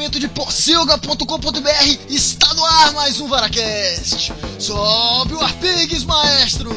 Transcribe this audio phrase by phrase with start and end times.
[0.00, 4.32] oferecimento de porcilga.com.br está no ar mais um Varacast.
[4.58, 6.70] Sobe o Arpigues, maestro!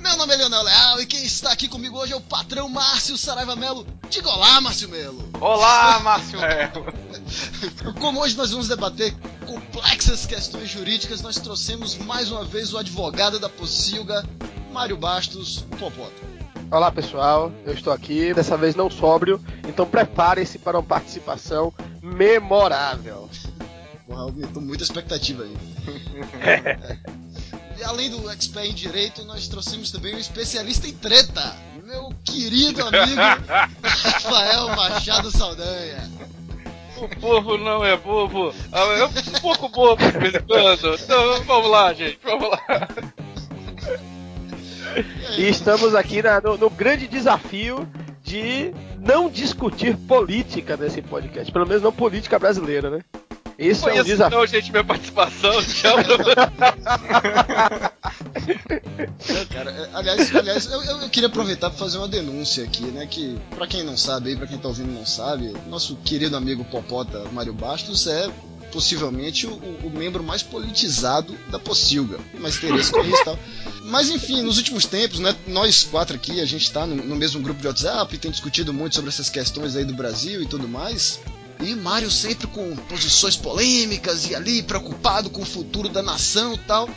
[0.00, 3.18] Meu nome é Leonel Leal e quem está aqui comigo hoje é o patrão Márcio
[3.18, 3.86] Saraiva Melo.
[4.08, 5.28] Diga olá, Márcio Melo.
[5.38, 7.94] Olá, Márcio Melo.
[8.00, 9.14] Como hoje nós vamos debater
[9.46, 14.24] complexas questões jurídicas, nós trouxemos mais uma vez o advogado da Pocilga,
[14.72, 16.31] Mário Bastos, o Popota.
[16.72, 21.70] Olá pessoal, eu estou aqui, dessa vez não sóbrio, então preparem-se para uma participação
[22.02, 23.28] memorável.
[24.06, 25.54] Porra, aumentou muita expectativa aí.
[26.40, 26.98] é.
[27.78, 31.54] E além do expert em direito, nós trouxemos também um especialista em treta,
[31.84, 33.20] meu querido amigo
[33.84, 36.10] Rafael Machado Saldanha.
[36.96, 40.94] O povo não é bobo, é um pouco bobo de vez em quando.
[40.94, 42.88] Então vamos lá, gente, vamos lá.
[45.36, 47.88] E estamos aqui na, no, no, grande desafio
[48.22, 51.52] de não discutir política nesse podcast.
[51.52, 53.00] Pelo menos não política brasileira, né?
[53.58, 54.38] Isso é um desafio.
[54.38, 55.52] Então, gente, minha participação.
[55.62, 55.96] Tchau.
[59.50, 63.06] cara, é, aliás, aliás eu, eu, queria aproveitar para fazer uma denúncia aqui, né?
[63.06, 66.64] Que, para quem não sabe aí, pra quem tá ouvindo não sabe, nosso querido amigo
[66.64, 68.28] Popota Mário Bastos é
[68.72, 72.18] possivelmente o, o, membro mais politizado da Pocilga.
[72.40, 73.38] Mas interesse com isso e tal.
[73.84, 77.40] Mas enfim, nos últimos tempos, né, nós quatro aqui, a gente está no, no, mesmo
[77.42, 80.66] grupo de WhatsApp e tem discutido muito sobre essas questões aí do Brasil e tudo
[80.66, 81.20] mais.
[81.60, 86.58] E Mário sempre com posições polêmicas e ali preocupado com o futuro da nação e
[86.58, 86.88] tal.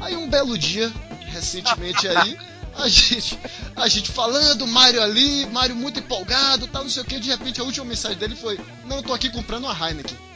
[0.00, 0.92] Aí um belo dia,
[1.26, 2.36] recentemente aí,
[2.76, 3.38] a gente,
[3.76, 7.60] a gente falando, Mário ali, Mário muito empolgado, tal, não sei o que, de repente
[7.60, 10.27] a última mensagem dele foi: Não, tô aqui comprando uma Heineken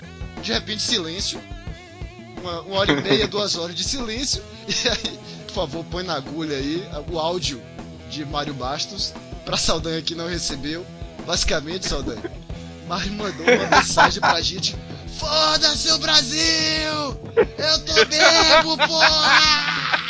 [0.42, 1.40] de repente silêncio.
[2.40, 4.42] Uma, uma hora e meia, duas horas de silêncio.
[4.68, 7.62] E aí, por favor, põe na agulha aí o áudio
[8.10, 10.84] de Mário Bastos pra Saldanha que não recebeu.
[11.26, 12.22] Basicamente, Saldanha,
[12.88, 14.76] Mário mandou uma mensagem pra gente.
[15.18, 16.40] Foda-se o Brasil!
[16.42, 20.02] Eu tô bebo, porra!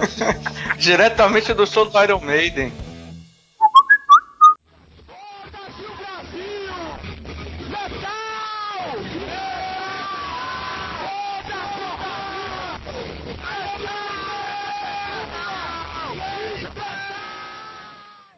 [0.78, 2.72] Diretamente do show do Iron Maiden.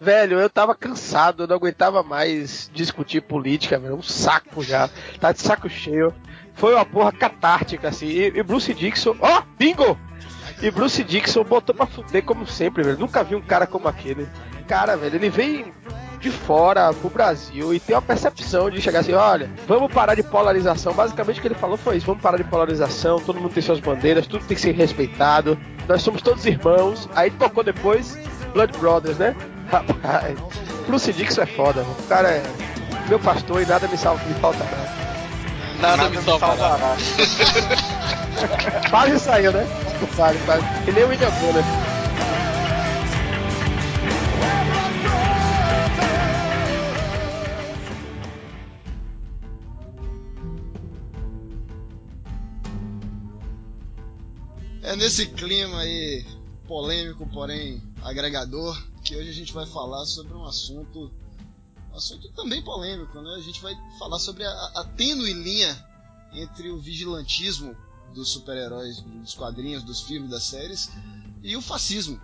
[0.08, 3.94] Velho, eu tava cansado, eu não aguentava mais discutir política, velho.
[3.94, 4.88] Um saco já.
[5.20, 6.14] Tá de saco cheio.
[6.54, 8.06] Foi uma porra catártica, assim.
[8.06, 9.14] E, e Bruce Dixon.
[9.20, 9.98] Ó, oh, bingo!
[10.62, 12.98] E Bruce Dixon botou pra fuder como sempre, velho.
[12.98, 14.26] Nunca vi um cara como aquele.
[14.66, 15.74] Cara, velho, ele vem
[16.18, 20.22] de fora pro Brasil e tem uma percepção de chegar assim, olha, vamos parar de
[20.22, 20.94] polarização.
[20.94, 23.78] Basicamente o que ele falou foi isso, vamos parar de polarização, todo mundo tem suas
[23.78, 27.10] bandeiras, tudo tem que ser respeitado, nós somos todos irmãos.
[27.14, 28.18] Aí tocou depois
[28.54, 29.36] Blood Brothers, né?
[29.70, 30.38] Rapaz,
[30.86, 31.96] Bruce Dixon é foda, mano.
[31.98, 32.42] o cara é
[33.08, 34.64] meu pastor e nada me, salva, me falta
[35.80, 36.96] Nada, nada me salvará.
[38.90, 39.66] quase saiu, né?
[40.16, 40.64] Quase, quase.
[40.88, 41.64] E nem o William Bonner.
[54.82, 56.24] É nesse clima aí
[56.66, 61.10] polêmico, porém agregador, que hoje a gente vai falar sobre um assunto,
[61.92, 63.34] um assunto também polêmico, né?
[63.36, 65.86] A gente vai falar sobre a, a tênue linha
[66.32, 67.76] entre o vigilantismo
[68.14, 70.90] dos super-heróis, dos quadrinhos, dos filmes, das séries,
[71.42, 72.20] e o fascismo.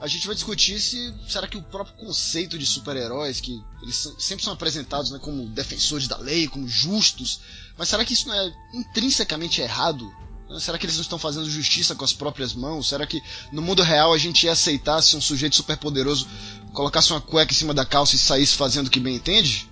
[0.00, 4.44] A gente vai discutir se será que o próprio conceito de super-heróis, que eles sempre
[4.44, 7.40] são apresentados né, como defensores da lei, como justos,
[7.78, 10.12] mas será que isso não é intrinsecamente errado
[10.60, 12.88] Será que eles não estão fazendo justiça com as próprias mãos?
[12.88, 16.28] Será que no mundo real a gente ia aceitar se um sujeito superpoderoso
[16.72, 19.70] colocasse uma cueca em cima da calça e saísse fazendo o que bem entende?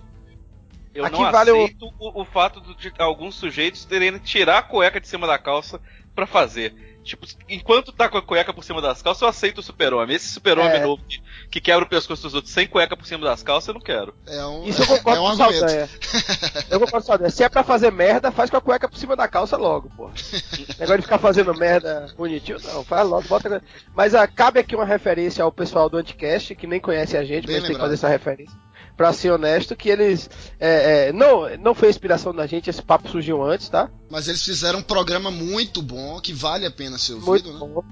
[0.95, 2.23] Eu Aqui não vale aceito o...
[2.23, 5.81] o, fato de alguns sujeitos terem que tirar a cueca de cima da calça
[6.15, 6.90] para fazer.
[7.03, 10.17] Tipo, enquanto tá com a cueca por cima das calças, eu aceito o super-homem.
[10.17, 10.85] Esse super-homem é.
[10.85, 13.75] novo que, que, quebra o pescoço dos outros sem cueca por cima das calças, eu
[13.75, 14.15] não quero.
[14.27, 15.89] É um, Isso eu concordo é um com Saldanha.
[16.71, 17.31] eu concordo com Saldanha.
[17.31, 20.11] Se é pra fazer merda, faz com a cueca por cima da calça logo, pô.
[20.79, 22.85] Negócio de ficar fazendo merda bonitinho, não.
[22.85, 23.63] Faz logo, bota.
[23.95, 27.47] Mas ah, cabe aqui uma referência ao pessoal do Anticast, que nem conhece a gente,
[27.47, 27.67] Bem mas lembrado.
[27.67, 28.70] tem que fazer essa referência
[29.01, 30.29] pra ser honesto, que eles.
[30.59, 33.89] É, é, não, não foi inspiração da gente, esse papo surgiu antes, tá?
[34.11, 37.59] Mas eles fizeram um programa muito bom, que vale a pena ser ouvido, muito né?
[37.59, 37.83] Bom.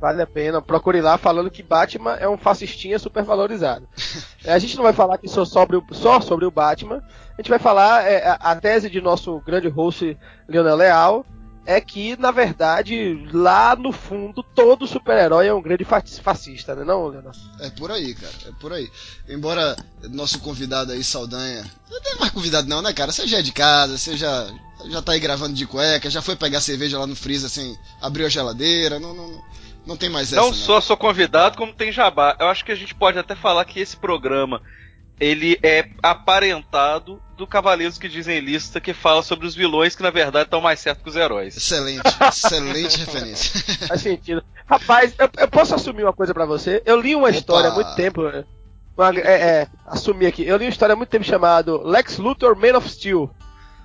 [0.00, 0.62] Vale a pena.
[0.62, 3.86] Procure lá falando que Batman é um fascistinha super valorizado.
[4.48, 7.02] A gente não vai falar aqui só sobre o, só sobre o Batman.
[7.36, 10.16] A gente vai falar é, a, a, tese de nosso grande host
[10.48, 11.26] Leonel Leal,
[11.66, 17.08] é que, na verdade, lá no fundo, todo super-herói é um grande fascista, né, não,
[17.08, 17.38] Leonardo?
[17.60, 18.88] É por aí, cara, é por aí.
[19.28, 19.76] Embora
[20.10, 23.10] nosso convidado aí, Saldanha, não tem mais convidado não, né, cara?
[23.10, 24.48] Você já é de casa, você já,
[24.88, 28.26] já tá aí gravando de cueca, já foi pegar cerveja lá no freezer, assim, abriu
[28.26, 29.42] a geladeira, não, não,
[29.84, 30.40] não tem mais essa.
[30.40, 30.54] Não, não.
[30.54, 32.36] só sou convidado, como tem jabá.
[32.38, 34.62] Eu acho que a gente pode até falar que esse programa
[35.18, 40.10] ele é aparentado do Cavaleiros que dizem lista que fala sobre os vilões que na
[40.10, 41.56] verdade estão mais certos que os heróis.
[41.56, 43.60] Excelente, excelente referência.
[43.88, 44.42] Faz sentido.
[44.66, 46.82] Rapaz, eu, eu, posso assumir uma coisa para você?
[46.84, 47.36] Eu li uma Opa.
[47.36, 48.22] história há muito tempo.
[48.96, 50.46] Uma, é, é, assumir aqui.
[50.46, 53.30] Eu li uma história há muito tempo chamada Lex Luthor Man of Steel.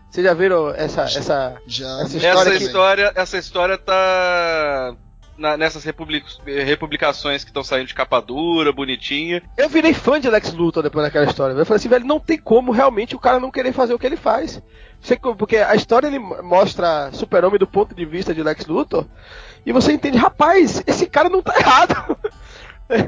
[0.10, 2.02] Vocês já viram essa, essa, já.
[2.02, 2.54] essa história?
[2.54, 4.96] Essa história, essa história tá
[5.42, 9.42] na, nessas republicações que estão saindo de capa dura, bonitinha.
[9.58, 11.54] Eu virei fã de Lex Luthor depois daquela história.
[11.54, 14.06] Eu falei assim, velho, não tem como realmente o cara não querer fazer o que
[14.06, 14.62] ele faz.
[15.38, 19.06] Porque a história ele mostra Super-Homem do ponto de vista de Lex Luthor.
[19.66, 22.18] E você entende, rapaz, esse cara não tá errado.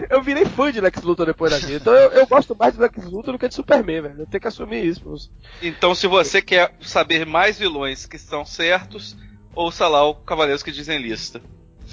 [0.10, 1.78] eu virei fã de Lex Luthor depois daquilo.
[1.78, 4.22] Então eu, eu, gosto mais de Lex Luthor do que de Superman, velho.
[4.22, 5.32] Eu tenho que assumir isso.
[5.62, 9.16] Então, se você quer saber mais vilões que estão certos,
[9.56, 11.42] ouça lá o Cavaleiros que Dizem Lista.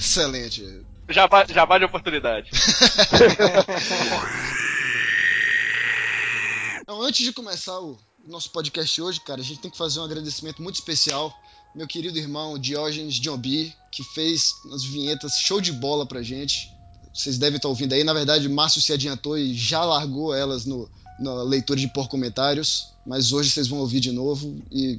[0.01, 0.65] Excelente.
[1.11, 2.49] Já, já vale a oportunidade.
[6.81, 10.05] então, antes de começar o nosso podcast hoje, cara, a gente tem que fazer um
[10.05, 11.31] agradecimento muito especial.
[11.75, 16.73] Meu querido irmão Diógenes Jombi, que fez as vinhetas show de bola pra gente.
[17.13, 18.03] Vocês devem estar ouvindo aí.
[18.03, 22.95] Na verdade, Márcio se adiantou e já largou elas no, na leitura de por comentários.
[23.07, 24.99] Mas hoje vocês vão ouvir de novo e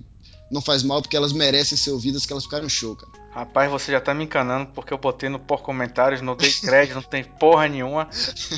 [0.52, 3.12] não faz mal porque elas merecem ser ouvidas, que elas ficaram show, cara.
[3.32, 6.96] Rapaz, você já tá me encanando porque eu botei no por comentários, não dei crédito,
[6.96, 8.10] não tem porra nenhuma.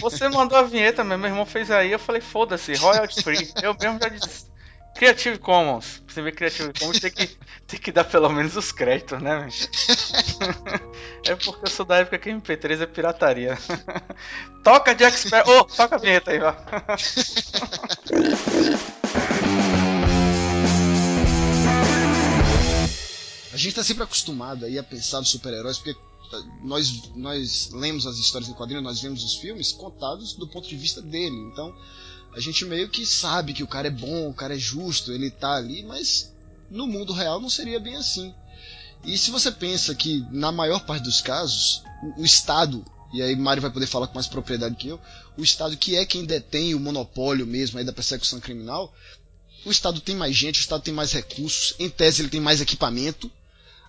[0.02, 3.54] Você mandou a vinheta, meu irmão fez aí, eu falei, foda-se, royalty free.
[3.62, 4.52] Eu mesmo já disse.
[4.96, 6.04] Creative Commons.
[6.08, 7.28] Você vê Creative Commons tem que,
[7.68, 9.48] tem que dar pelo menos os créditos, né,
[11.26, 13.58] É porque eu sou da época que MP3 é pirataria.
[14.64, 15.60] toca Jack Sparrow.
[15.60, 16.54] Oh, toca a vinheta aí, ó.
[23.54, 25.96] A gente tá sempre acostumado aí a pensar nos super-heróis, porque
[26.64, 30.76] nós, nós lemos as histórias do quadrinho, nós vemos os filmes contados do ponto de
[30.76, 31.36] vista dele.
[31.52, 31.72] Então,
[32.34, 35.30] a gente meio que sabe que o cara é bom, o cara é justo, ele
[35.30, 36.34] tá ali, mas
[36.68, 38.34] no mundo real não seria bem assim.
[39.06, 42.84] E se você pensa que, na maior parte dos casos, o, o Estado,
[43.14, 45.00] e aí Mário vai poder falar com mais propriedade que eu,
[45.38, 48.92] o Estado que é quem detém o monopólio mesmo aí da persecução criminal,
[49.64, 52.60] o Estado tem mais gente, o Estado tem mais recursos, em tese ele tem mais
[52.60, 53.32] equipamento,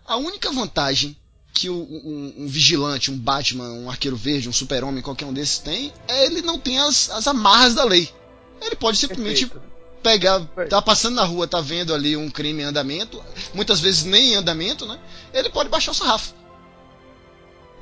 [0.05, 1.17] a única vantagem
[1.53, 5.59] que o, um, um, vigilante, um Batman, um arqueiro verde, um super-homem, qualquer um desses
[5.59, 8.13] tem, é ele não tem as, as amarras da lei.
[8.61, 9.73] Ele pode simplesmente Perfeito.
[10.03, 13.23] pegar, tá passando na rua, tá vendo ali um crime em andamento,
[13.55, 14.99] muitas vezes nem em andamento, né?
[15.33, 16.35] Ele pode baixar o sarrafo.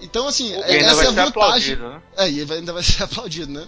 [0.02, 1.76] Então, assim, essa é a vantagem.
[1.76, 2.02] Né?
[2.16, 3.66] É, e ele ainda vai ser aplaudido, né?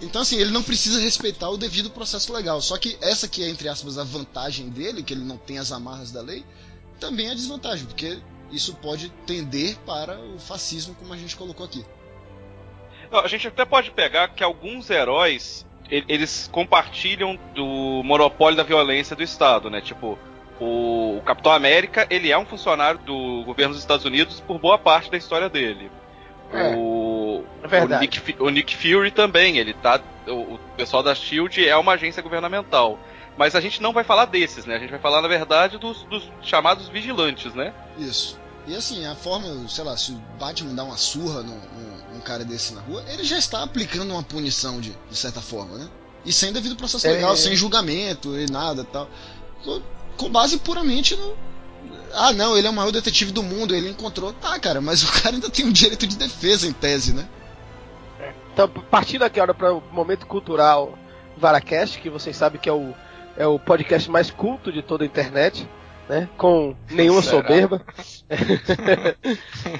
[0.00, 2.60] Então, assim, ele não precisa respeitar o devido processo legal.
[2.60, 5.70] Só que essa que é, entre aspas, a vantagem dele, que ele não tem as
[5.70, 6.44] amarras da lei,
[7.02, 8.18] também é desvantagem, porque
[8.50, 11.84] isso pode tender para o fascismo, como a gente colocou aqui.
[13.10, 19.22] A gente até pode pegar que alguns heróis eles compartilham do monopólio da violência do
[19.22, 19.82] Estado, né?
[19.82, 20.18] Tipo,
[20.58, 25.10] o, Capitão América, ele é um funcionário do governo dos Estados Unidos por boa parte
[25.10, 25.90] da história dele.
[26.50, 30.00] É, o, é o, Nick, o, Nick, Fury também, ele tá.
[30.26, 32.98] O, o pessoal da Shield é uma agência governamental.
[33.36, 34.76] Mas a gente não vai falar desses, né?
[34.76, 37.72] A gente vai falar, na verdade, dos, dos chamados vigilantes, né?
[37.98, 38.38] Isso.
[38.66, 42.20] E assim, a forma, sei lá, se o Batman dá uma surra num, num, num
[42.20, 45.88] cara desse na rua, ele já está aplicando uma punição de, de certa forma, né?
[46.24, 47.36] E sem devido processo é, legal, é.
[47.36, 49.08] sem julgamento e nada tal.
[50.16, 51.34] Com base puramente no.
[52.14, 54.32] Ah, não, ele é o maior detetive do mundo, ele encontrou.
[54.34, 57.28] Tá, cara, mas o cara ainda tem um direito de defesa em tese, né?
[58.20, 58.32] É.
[58.52, 60.96] Então, partindo aqui agora para o momento cultural
[61.36, 62.94] Varacast, que vocês sabem que é o
[63.36, 65.68] é o podcast mais culto de toda a internet,
[66.08, 66.28] né?
[66.36, 67.36] Com nenhuma Será?
[67.36, 67.82] soberba.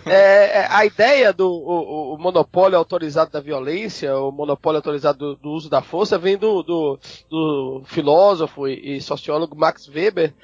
[0.04, 5.36] É, é, a ideia do o, o, monopólio autorizado da violência, o monopólio autorizado do,
[5.36, 6.98] do uso da força, vem do, do,
[7.30, 10.34] do filósofo e, e, sociólogo Max Weber.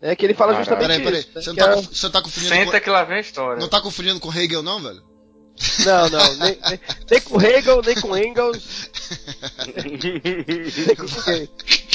[0.00, 0.66] Né, que ele fala Caralho.
[0.66, 1.20] justamente peraí, peraí.
[1.20, 1.30] isso.
[1.34, 1.76] Né, você, não tá, é...
[1.76, 2.84] você tá confundindo Senta com...
[2.84, 3.60] que lá vem a história.
[3.60, 5.02] Não tá confundindo com Hegel não, velho?
[5.84, 6.80] Não, não, nem, nem,
[7.10, 8.90] nem, com Hegel, nem com Engels.
[10.86, 11.06] nem com.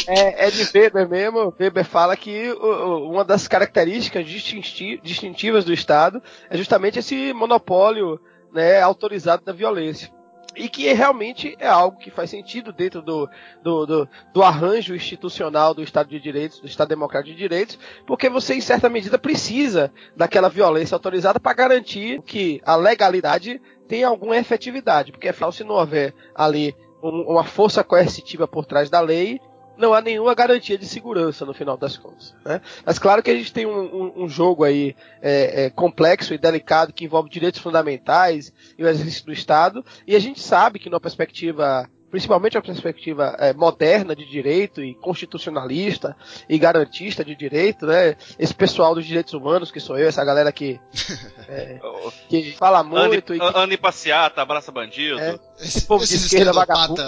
[0.07, 1.53] É, é de Weber mesmo.
[1.59, 8.19] Weber fala que uma das características distintivas do Estado é justamente esse monopólio
[8.53, 10.11] né, autorizado da violência.
[10.59, 13.29] E que realmente é algo que faz sentido dentro do,
[13.63, 18.29] do, do, do, arranjo institucional do Estado de Direitos, do Estado Democrático de Direitos, porque
[18.29, 24.35] você, em certa medida, precisa daquela violência autorizada para garantir que a legalidade tenha alguma
[24.35, 29.39] efetividade, porque afinal, se não houver ali um, uma força coercitiva por trás da lei,
[29.79, 32.35] não há nenhuma garantia de segurança no final das contas.
[32.45, 32.61] Né?
[32.85, 36.37] Mas claro que a gente tem um, um, um jogo aí é, é, complexo e
[36.37, 40.89] delicado que envolve direitos fundamentais e o exercício do Estado, e a gente sabe que
[40.89, 46.15] numa perspectiva principalmente a perspectiva é, moderna de direito e constitucionalista
[46.47, 48.15] e garantista de direito, né?
[48.37, 50.79] Esse pessoal dos direitos humanos, que sou eu, essa galera que,
[51.47, 51.79] é,
[52.27, 53.33] que fala muito.
[53.33, 55.19] Ande, e que, passeata, abraça bandido.
[55.19, 57.01] É, esse povo de esquerda vagabundo.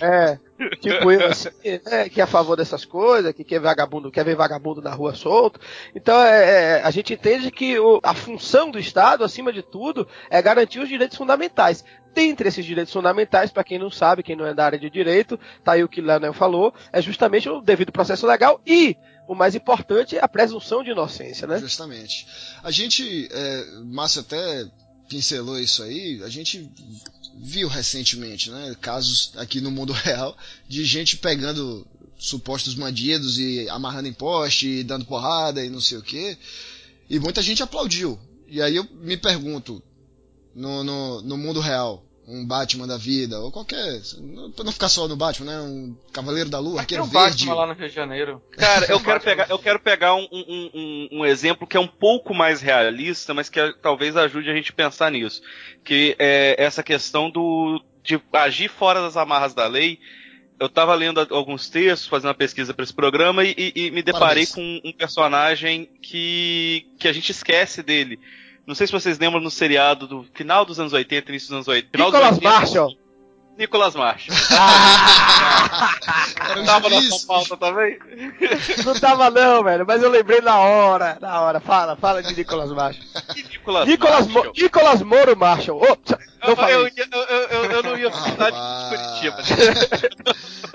[0.00, 0.38] É,
[0.80, 1.48] tipo eu, assim,
[1.84, 5.14] né, que é a favor dessas coisas, que quer vagabundo, quer ver vagabundo na rua
[5.14, 5.60] solto.
[5.94, 10.06] Então é, é, a gente entende que o, a função do Estado, acima de tudo,
[10.30, 11.84] é garantir os direitos fundamentais.
[12.14, 15.40] Dentre esses direitos fundamentais, para quem não sabe, quem não é da área de direito,
[15.64, 19.34] tá aí o que o Leonel falou, é justamente o devido processo legal e o
[19.34, 21.58] mais importante é a presunção de inocência, né?
[21.58, 22.26] Justamente.
[22.62, 24.66] A gente, é, Márcio até
[25.08, 26.70] pincelou isso aí, a gente
[27.36, 30.36] viu recentemente, né, casos aqui no mundo real
[30.68, 31.86] de gente pegando
[32.18, 36.38] supostos bandidos e amarrando em poste, e dando porrada e não sei o que,
[37.10, 38.18] e muita gente aplaudiu.
[38.46, 39.82] E aí eu me pergunto,
[40.54, 44.00] no, no, no mundo real, um Batman da vida, ou qualquer.
[44.56, 45.60] Pra não ficar só no Batman, né?
[45.60, 47.44] Um Cavaleiro da Lua, aquele um verde.
[47.44, 48.42] Batman lá no Rio de Janeiro.
[48.52, 51.86] Cara, eu quero pegar, eu quero pegar um, um, um, um, exemplo que é um
[51.86, 55.42] pouco mais realista, mas que é, talvez ajude a gente a pensar nisso.
[55.84, 57.82] Que é essa questão do.
[58.02, 59.98] de agir fora das amarras da lei.
[60.58, 64.00] Eu tava lendo alguns textos, fazendo uma pesquisa para esse programa e, e, e me
[64.00, 64.54] deparei Parabéns.
[64.54, 68.18] com um personagem que, que a gente esquece dele
[68.66, 71.68] não sei se vocês lembram no seriado do final dos anos 80, início dos anos
[71.68, 71.98] 80.
[71.98, 72.96] Nicolas Marshall.
[73.58, 74.38] Nicolas Marshall.
[74.54, 75.94] Ah!
[76.56, 77.98] não tava na sua pauta também?
[78.84, 81.60] Não tava não, velho, mas eu lembrei na hora, na hora.
[81.60, 83.04] Fala, fala de Nicolas Marshall.
[83.50, 84.44] Nicolas, Nicolas, Marshall?
[84.44, 85.80] Mo Nicolas Moro Marshall.
[85.80, 85.96] Oh,
[86.54, 86.92] não eu, eu,
[87.50, 89.42] eu, eu, não ia citar de Curitiba.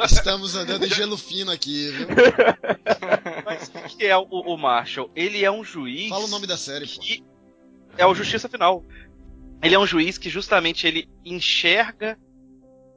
[0.05, 2.07] Estamos andando em gelo fino aqui, viu?
[3.45, 5.11] Mas o que é o, o Marshall?
[5.15, 6.09] Ele é um juiz.
[6.09, 7.21] Fala o nome da série, que...
[7.21, 7.36] pô
[7.97, 8.83] é o Justiça Final.
[9.61, 12.17] Ele é um juiz que justamente ele enxerga,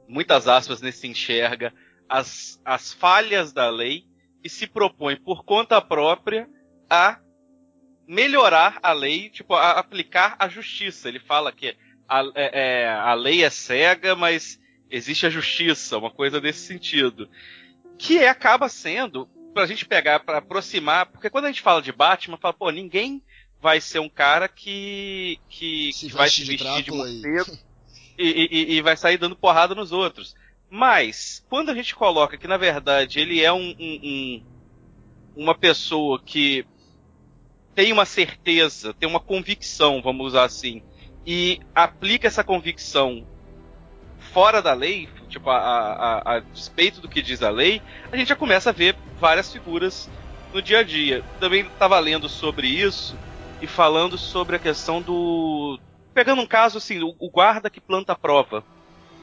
[0.07, 1.73] muitas aspas nesse enxerga,
[2.07, 4.05] as, as falhas da lei
[4.43, 6.47] e se propõe por conta própria
[6.89, 7.19] a
[8.07, 11.07] melhorar a lei, tipo, a aplicar a justiça.
[11.07, 11.75] Ele fala que
[12.07, 17.29] a, é, é, a lei é cega, mas existe a justiça, uma coisa desse sentido.
[17.97, 21.91] Que é, acaba sendo, pra gente pegar, para aproximar, porque quando a gente fala de
[21.91, 23.23] Batman, fala, pô, ninguém
[23.61, 27.57] vai ser um cara que, que, se que vai se vestir de morcego
[28.17, 28.49] e...
[28.51, 30.35] E, e, vai sair dando porrada nos outros.
[30.69, 34.43] Mas, quando a gente coloca que, na verdade, ele é um, um, um,
[35.35, 36.65] uma pessoa que
[37.73, 40.83] tem uma certeza, tem uma convicção, vamos usar assim,
[41.25, 43.25] e aplica essa convicção
[44.19, 48.27] fora da lei, tipo, a, a, a despeito do que diz a lei, a gente
[48.27, 50.09] já começa a ver várias figuras
[50.53, 51.23] no dia a dia.
[51.39, 53.17] Também estava lendo sobre isso
[53.61, 55.79] e falando sobre a questão do.
[56.13, 58.65] Pegando um caso assim, o guarda que planta a prova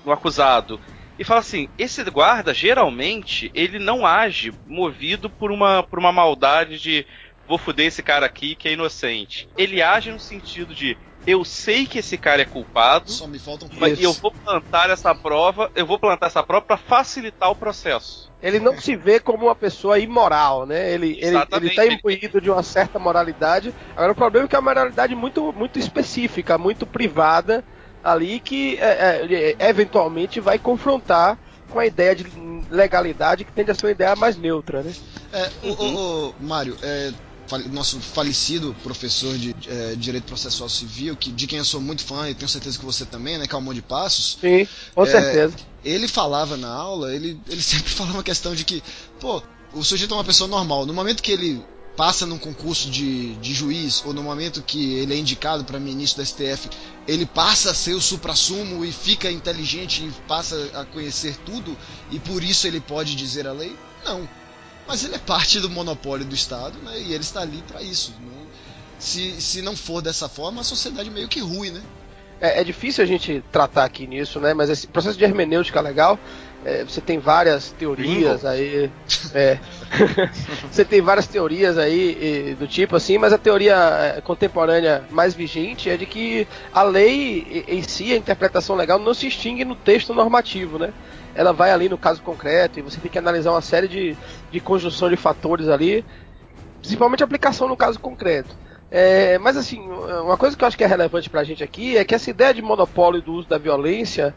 [0.05, 0.81] no acusado.
[1.19, 6.79] E fala assim: esse guarda, geralmente, ele não age movido por uma, por uma maldade
[6.79, 7.05] de
[7.47, 9.49] vou fuder esse cara aqui que é inocente.
[9.57, 10.97] Ele age no sentido de
[11.31, 13.11] eu sei que esse cara é culpado.
[13.11, 13.69] Só me faltam
[13.99, 18.29] E eu vou plantar essa prova, eu vou plantar essa prova para facilitar o processo
[18.41, 20.93] ele não se vê como uma pessoa imoral, né?
[20.93, 23.75] Ele, ele, ele tá imbuído de uma certa moralidade.
[23.97, 27.65] Agora o problema é que é uma moralidade muito, muito específica, muito privada
[28.03, 31.37] ali que é, é, é, eventualmente vai confrontar
[31.69, 32.25] com a ideia de
[32.71, 34.95] legalidade que tende a ser uma ideia mais neutra, né?
[35.33, 37.13] É, o, o, o Mário, é,
[37.71, 42.29] nosso falecido professor de é, Direito Processual Civil, que, de quem eu sou muito fã
[42.29, 44.39] e tenho certeza que você também, né, Calmon de Passos.
[44.41, 45.57] Sim, com é, certeza.
[45.85, 48.83] Ele falava na aula, ele, ele sempre falava uma questão de que,
[49.21, 50.85] pô, o sujeito é uma pessoa normal.
[50.85, 51.65] No momento que ele
[51.97, 56.23] passa num concurso de, de juiz, ou no momento que ele é indicado para ministro
[56.23, 56.69] da STF,
[57.09, 61.77] ele passa a ser o supra-sumo e fica inteligente e passa a conhecer tudo,
[62.13, 63.77] e por isso ele pode dizer a lei?
[64.05, 64.29] Não
[64.89, 66.99] mas ele é parte do monopólio do Estado, né?
[66.99, 68.13] E ele está ali para isso.
[68.19, 68.47] Né?
[68.99, 71.83] Se, se não for dessa forma, a sociedade meio que ruim, né?
[72.41, 74.55] É, é, difícil a gente tratar aqui nisso, né?
[74.55, 76.19] Mas esse processo de hermenêutica legal
[76.65, 78.49] É, você tem várias teorias Bingo.
[78.49, 78.91] aí.
[79.33, 79.59] É,
[80.71, 83.77] você tem várias teorias aí do tipo assim, mas a teoria
[84.17, 89.15] é, contemporânea mais vigente é de que a lei em si, a interpretação legal, não
[89.15, 90.93] se extingue no texto normativo, né?
[91.39, 94.17] Ela vai ali no caso concreto e você tem que analisar uma série de,
[94.51, 96.05] de conjunção de fatores ali,
[96.81, 98.57] principalmente aplicação no caso concreto.
[98.91, 102.05] É, mas assim, uma coisa que eu acho que é relevante pra gente aqui é
[102.05, 104.35] que essa ideia de monopólio do uso da violência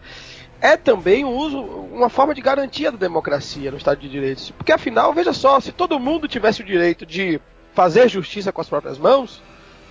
[0.61, 4.53] é também um uso, uma forma de garantia da democracia no Estado de Direito.
[4.53, 7.41] Porque afinal, veja só, se todo mundo tivesse o direito de
[7.73, 9.41] fazer justiça com as próprias mãos,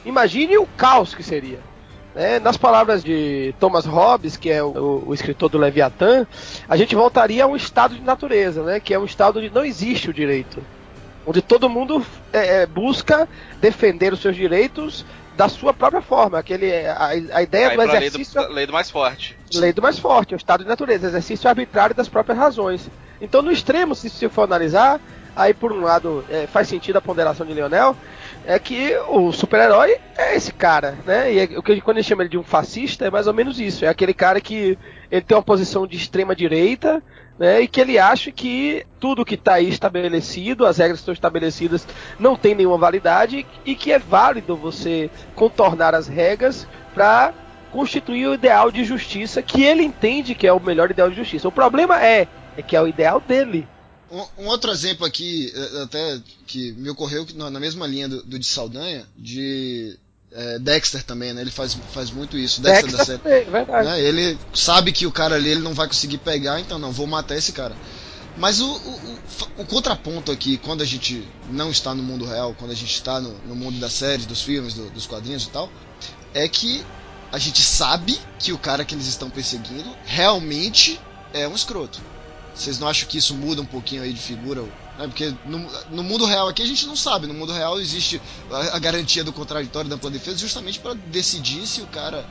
[0.04, 1.58] imagine o caos que seria.
[2.14, 6.26] É, nas palavras de Thomas Hobbes, que é o, o, escritor do Leviatã,
[6.68, 9.64] a gente voltaria a um estado de natureza, né, que é um estado onde não
[9.64, 10.62] existe o direito.
[11.24, 13.28] Onde todo mundo é, é busca
[13.60, 15.04] defender os seus direitos
[15.36, 16.38] da sua própria forma.
[16.38, 18.40] Aquele, a, a ideia Aí do exercício.
[18.40, 19.38] Lei do, lei do, mais forte.
[19.54, 22.90] Lei do mais forte, o estado de natureza, exercício arbitrário das próprias razões.
[23.20, 25.00] Então, no extremo, se se for analisar,
[25.36, 27.96] aí por um lado é, faz sentido a ponderação de Leonel,
[28.46, 31.32] é que o super-herói é esse cara, né?
[31.32, 33.60] E é, o que quando gente chama ele de um fascista é mais ou menos
[33.60, 33.84] isso.
[33.84, 34.78] É aquele cara que
[35.10, 37.02] ele tem uma posição de extrema direita,
[37.38, 41.14] né, e que ele acha que tudo que está aí estabelecido, as regras que estão
[41.14, 41.86] estabelecidas,
[42.18, 47.32] não tem nenhuma validade e que é válido você contornar as regras para
[47.72, 51.48] constituir o ideal de justiça que ele entende que é o melhor ideal de justiça.
[51.48, 52.28] O problema é,
[52.58, 53.66] é que é o ideal dele.
[54.10, 58.38] Um, um outro exemplo aqui, é, até que me ocorreu na mesma linha do, do
[58.38, 59.96] de Saldanha, de
[60.32, 61.40] é, Dexter também, né?
[61.40, 62.60] Ele faz, faz muito isso.
[62.60, 63.34] Dexter, Dexter da série.
[63.34, 63.88] É verdade.
[63.88, 64.00] Né?
[64.00, 67.36] Ele sabe que o cara ali ele não vai conseguir pegar, então não, vou matar
[67.36, 67.74] esse cara.
[68.36, 72.54] Mas o, o, o, o, contraponto aqui, quando a gente não está no mundo real,
[72.58, 75.50] quando a gente está no, no mundo das séries, dos filmes, do, dos quadrinhos e
[75.50, 75.70] tal,
[76.32, 76.84] é que
[77.32, 81.00] a gente sabe que o cara que eles estão perseguindo realmente
[81.32, 82.00] é um escroto.
[82.54, 84.62] Vocês não acham que isso muda um pouquinho aí de figura
[85.00, 85.06] né?
[85.06, 85.58] Porque no,
[85.90, 87.26] no, mundo real aqui a gente não sabe.
[87.26, 91.66] No mundo real existe a, a garantia do contraditório da ampla defesa justamente para decidir
[91.66, 92.24] se o cara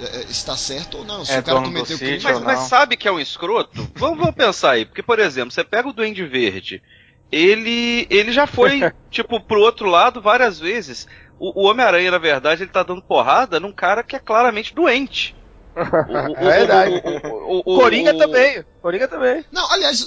[0.00, 1.24] é, é, está certo ou não.
[1.24, 2.20] Se é o cara cometeu crime.
[2.22, 3.88] Mas, mas, sabe que é um escroto?
[3.94, 4.84] vamos, vamos pensar aí.
[4.84, 6.82] Porque, por exemplo, você pega o Duende Verde.
[7.30, 8.80] Ele, ele já foi,
[9.10, 11.06] tipo, pro outro lado várias vezes.
[11.38, 15.36] O, o Homem-Aranha, na verdade, ele tá dando porrada num cara que é claramente doente.
[15.76, 17.02] É verdade.
[17.24, 18.64] O, o, Coringa também.
[18.80, 19.44] Coringa também.
[19.52, 20.04] Não, aliás,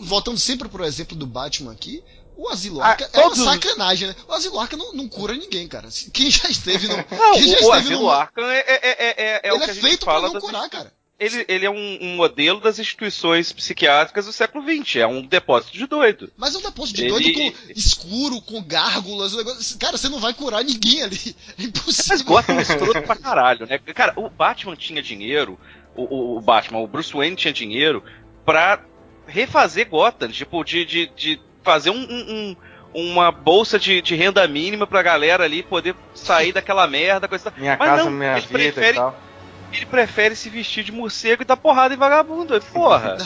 [0.00, 2.02] voltando sempre pro exemplo do Batman aqui,
[2.36, 4.16] o Asilo ah, Arca ah, é uma sacanagem, né?
[4.26, 5.88] O Asilo Arca não, não, cura ninguém, cara.
[6.12, 6.96] Quem já esteve no.
[6.96, 8.10] Não, quem já o, esteve o Asilo no...
[8.10, 11.66] Arca é, é, é, é, é Ele é feito pra não curar, cara ele, ele
[11.66, 14.96] é um, um, modelo das instituições psiquiátricas do século XX.
[14.96, 16.30] É um depósito de doido.
[16.36, 17.10] Mas é um depósito de ele...
[17.10, 19.34] doido com escuro, com gárgulas.
[19.80, 21.36] Cara, você não vai curar ninguém ali.
[21.58, 22.08] É impossível.
[22.10, 23.78] Mas Gotham é escroto pra caralho, né?
[23.78, 25.58] Cara, o Batman tinha dinheiro.
[25.96, 28.04] O, o, Batman, o Bruce Wayne tinha dinheiro
[28.44, 28.80] pra
[29.26, 30.28] refazer Gotham.
[30.28, 32.56] Tipo, de, de, de fazer um, um
[32.94, 37.76] uma bolsa de, de, renda mínima pra galera ali poder sair daquela merda, coisa Minha
[37.78, 39.27] Mas casa, não, minha vida prefere, e tal
[39.72, 42.58] ele prefere se vestir de morcego e dar porrada em vagabundo.
[42.72, 43.16] Porra!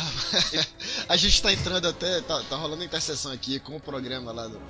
[1.08, 2.20] a gente tá entrando até.
[2.22, 4.60] Tá, tá rolando interseção aqui com o programa lá do,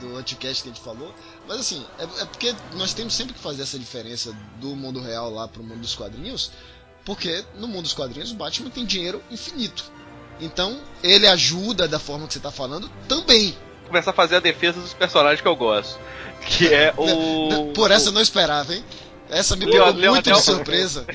[0.00, 1.14] do Anticast que a gente falou.
[1.46, 5.30] Mas assim, é, é, porque nós temos sempre que fazer essa diferença do mundo real
[5.30, 6.50] lá pro mundo dos quadrinhos.
[7.04, 9.84] Porque no mundo dos quadrinhos o Batman tem dinheiro infinito.
[10.40, 13.56] Então, ele ajuda da forma que você tá falando também.
[13.86, 16.00] Começar a fazer a defesa dos personagens que eu gosto.
[16.40, 17.72] Que é o.
[17.72, 18.84] Por essa eu não esperava, hein?
[19.30, 21.06] Essa me pegou Leonel, muito de surpresa.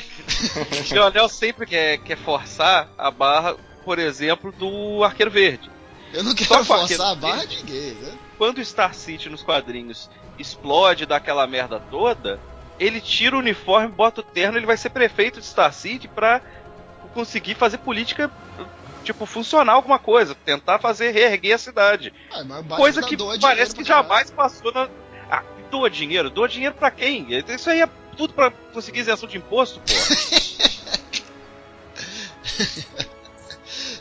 [0.92, 5.70] Leonel sempre quer, quer forçar a barra, por exemplo, do Arqueiro Verde.
[6.14, 8.18] Eu não quero forçar a barra de ninguém, né?
[8.38, 12.40] Quando o Star City nos quadrinhos explode daquela merda toda,
[12.80, 16.42] ele tira o uniforme, bota o terno, ele vai ser prefeito de Star City pra
[17.14, 18.32] conseguir fazer política
[19.04, 22.14] tipo, funcionar alguma coisa, tentar fazer reerguer a cidade.
[22.32, 22.44] Ah,
[22.76, 24.88] coisa que parece que jamais passou na,
[25.70, 26.30] doa dinheiro?
[26.30, 27.28] Doa dinheiro para quem?
[27.32, 29.94] Isso aí é tudo para conseguir isenção de imposto, pô.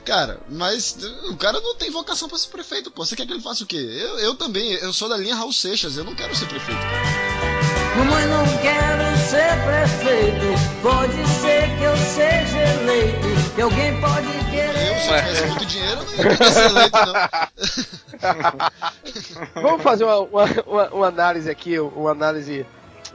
[0.04, 0.96] cara, mas
[1.30, 3.04] o cara não tem vocação para ser prefeito, pô.
[3.04, 3.76] Você quer que ele faça o quê?
[3.76, 7.38] Eu, eu também, eu sou da linha Raul Seixas, eu não quero ser prefeito, cara.
[7.98, 10.46] Mamãe, não quero ser prefeito.
[10.82, 13.26] Pode ser que eu seja eleito.
[13.56, 14.37] Que alguém pode.
[14.58, 17.14] Eu, se eu tivesse muito dinheiro, não ia querer ser eleito, não.
[19.62, 22.66] Vamos fazer uma, uma, uma, análise aqui, uma análise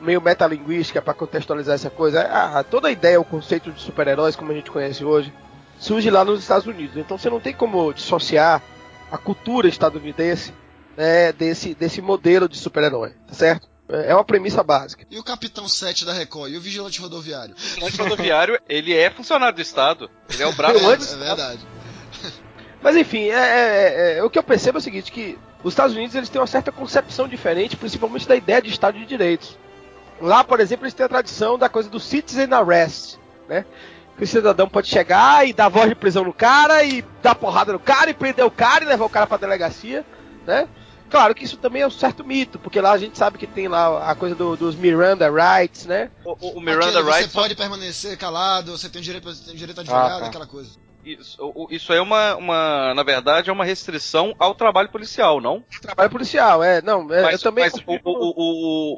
[0.02, 2.22] meio metalinguística para contextualizar essa coisa.
[2.22, 5.34] Ah, toda a ideia, o conceito de super-heróis, como a gente conhece hoje,
[5.78, 6.98] surge lá nos Estados Unidos.
[6.98, 8.62] Então você não tem como dissociar
[9.12, 10.54] a cultura estadunidense
[10.98, 13.73] né, desse, desse modelo de super-herói, tá certo?
[13.90, 15.06] É, é uma premissa básica.
[15.10, 16.52] E o Capitão 7 da Record?
[16.52, 17.56] E o Vigilante Rodoviário?
[17.56, 20.10] O Vigilante Rodoviário, ele é funcionário do Estado.
[20.30, 20.78] Ele é o braço.
[20.78, 21.60] É, é verdade.
[22.82, 25.96] Mas enfim, é, é, é, o que eu percebo é o seguinte, que os Estados
[25.96, 29.58] Unidos eles têm uma certa concepção diferente, principalmente da ideia de Estado de Direitos.
[30.20, 33.18] Lá, por exemplo, eles têm a tradição da coisa do citizen arrest,
[33.48, 33.66] né?
[34.18, 37.74] Que o cidadão pode chegar e dar voz de prisão no cara e dar porrada
[37.74, 40.06] no cara e prender o cara e levar o cara pra delegacia,
[40.46, 40.68] né?
[41.14, 43.68] Claro que isso também é um certo mito, porque lá a gente sabe que tem
[43.68, 46.10] lá a coisa do, dos Miranda Rights, né?
[46.26, 47.32] O, o Miranda Aquele, Rights.
[47.32, 50.26] Você pode permanecer calado, você tem direito, tem direito a advogado, ah, tá.
[50.26, 50.72] aquela coisa.
[51.06, 51.38] Isso,
[51.70, 55.64] isso é uma, uma, na verdade, é uma restrição ao trabalho policial, não?
[55.80, 57.66] Trabalho policial, é, não, é, mas, eu também...
[57.66, 58.34] Mas o, o,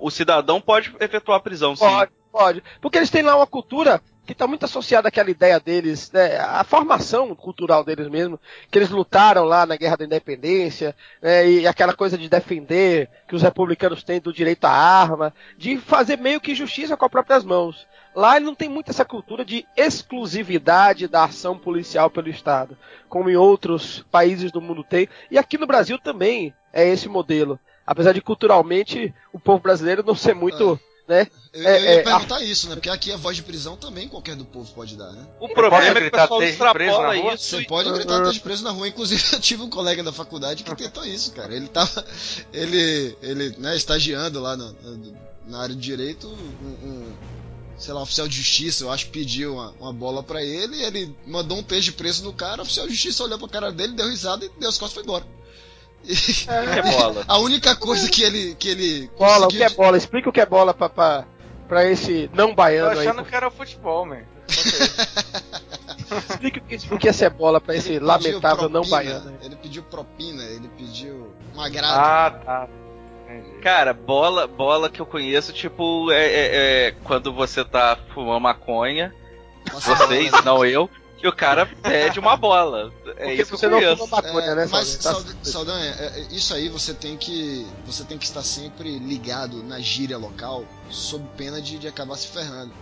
[0.06, 1.84] o, o, cidadão pode efetuar a prisão, sim.
[1.84, 2.63] Pode, pode.
[2.80, 6.63] Porque eles têm lá uma cultura que está muito associada àquela ideia deles, né, a
[6.63, 8.39] formação cultural deles mesmo,
[8.71, 13.35] que eles lutaram lá na Guerra da Independência, né, e aquela coisa de defender que
[13.35, 17.43] os republicanos têm do direito à arma, de fazer meio que justiça com as próprias
[17.43, 17.88] mãos.
[18.15, 23.29] Lá ele não tem muito essa cultura de exclusividade da ação policial pelo Estado, como
[23.29, 27.59] em outros países do mundo tem, e aqui no Brasil também é esse modelo.
[27.85, 30.79] Apesar de culturalmente o povo brasileiro não ser muito.
[30.91, 31.28] É né?
[31.54, 32.44] Eu, é, eu ia é, perguntar a...
[32.44, 32.76] isso, né?
[32.76, 35.26] Porque aqui a voz de prisão também qualquer do povo pode dar, né?
[35.39, 37.50] O problema é que o pessoal extrapola isso.
[37.50, 37.68] Você e...
[37.68, 38.88] pode gritar esteja preso na rua.
[38.88, 41.56] Inclusive, eu tive um colega da faculdade que tentou isso, cara.
[41.56, 42.06] Ele tava.
[42.52, 44.76] Ele, ele né, estagiando lá no,
[45.48, 47.13] na área de direito, um, um,
[47.78, 51.15] sei lá, um oficial de justiça, eu acho, pediu uma, uma bola para ele, ele
[51.26, 54.10] mandou um peixe preso no cara, o oficial de justiça olhou pra cara dele, deu
[54.10, 55.26] risada e deu as costas e foi embora.
[56.48, 57.24] É, é bola.
[57.28, 58.56] A única coisa que ele.
[58.56, 59.98] Que ele bola, o que é bola?
[59.98, 61.26] Explica o que é bola pra, pra,
[61.68, 62.96] pra esse não baiano aí.
[62.96, 64.22] Tô achando aí, que era futebol, man.
[66.30, 69.38] Explica o que é ser bola pra esse lamentável propina, não baiano.
[69.41, 72.00] Ele pediu propina, ele pediu um agrado.
[72.00, 72.68] Ah, tá.
[73.62, 79.13] Cara, bola, bola que eu conheço, tipo, é, é, é quando você tá fumando maconha.
[79.74, 82.91] Nossa, vocês, não eu que o cara pede uma bola.
[83.06, 86.28] É Porque isso que você não fuma maconha, é, né, Mas, tá Saldanha, é, é,
[86.32, 91.25] isso aí você tem que você tem que estar sempre ligado na gíria local, sob
[91.38, 92.73] pena de, de acabar se ferrando.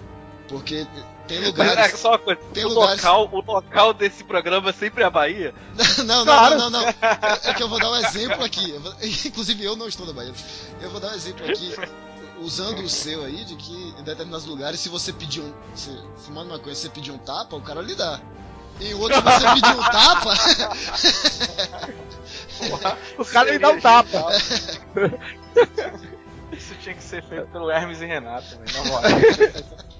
[0.47, 0.85] Porque
[1.27, 1.93] tem lugares.
[1.93, 3.01] É, só uma coisa, tem o, lugares...
[3.01, 5.53] local, o local desse programa é sempre a Bahia?
[6.05, 6.57] não, não, claro.
[6.57, 6.95] não, não, não, É,
[7.49, 8.75] é, que eu vou dar um exemplo aqui.
[9.25, 10.33] inclusive eu não estou na Bahia.
[10.81, 11.73] Eu vou dar um exemplo aqui
[12.41, 15.53] usando o seu aí, de que em determinados lugares, se você pedir um.
[15.75, 18.19] Se, fumando uma coisa, você pedir um tapa, o cara lhe dá.
[18.81, 20.33] Em outro, você pedir um tapa.
[23.17, 24.27] o cara lhe dá um tapa.
[26.51, 29.11] Isso tinha que ser feito pelo Hermes e Renato, na moral.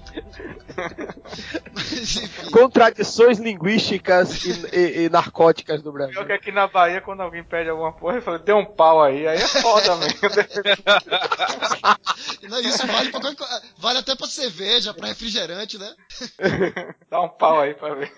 [2.52, 6.14] Contradições linguísticas e, e, e, narcóticas do Brasil.
[6.14, 9.02] Pior que aqui na Bahia, quando alguém pede alguma porra, ele fala, deu um pau
[9.02, 10.18] aí, aí é foda, mesmo.
[12.48, 13.20] Não, isso vale, pra,
[13.78, 15.94] vale até pra cerveja, pra refrigerante, né?
[17.10, 18.12] Dá um pau aí pra ver.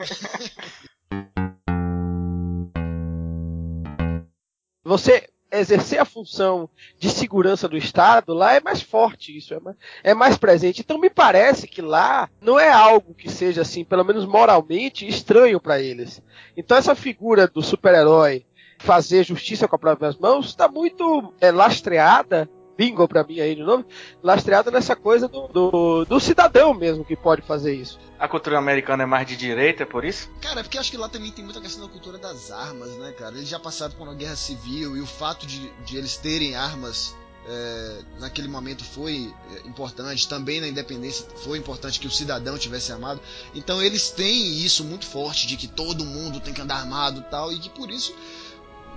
[4.84, 9.76] Você exercer a função de segurança do Estado, lá é mais forte isso, é mais,
[10.02, 10.80] é mais presente.
[10.80, 15.60] Então me parece que lá não é algo que seja assim, pelo menos moralmente, estranho
[15.60, 16.22] para eles.
[16.56, 18.44] Então essa figura do super-herói
[18.78, 23.62] fazer justiça com as próprias mãos está muito é, lastreada bingo pra mim aí de
[23.62, 23.84] novo,
[24.22, 27.98] lastreada nessa coisa do, do, do, cidadão mesmo que pode fazer isso.
[28.18, 30.30] A cultura americana é mais de direita, é por isso?
[30.40, 33.12] Cara, é porque acho que lá também tem muita questão da cultura das armas, né,
[33.12, 33.36] cara?
[33.36, 37.14] Eles já passaram por uma guerra civil e o fato de, de eles terem armas
[37.48, 42.92] é, naquele momento foi é, importante, também na independência foi importante que o cidadão tivesse
[42.92, 43.20] armado.
[43.54, 47.30] Então eles têm isso muito forte de que todo mundo tem que andar armado e
[47.30, 48.14] tal, e que por isso,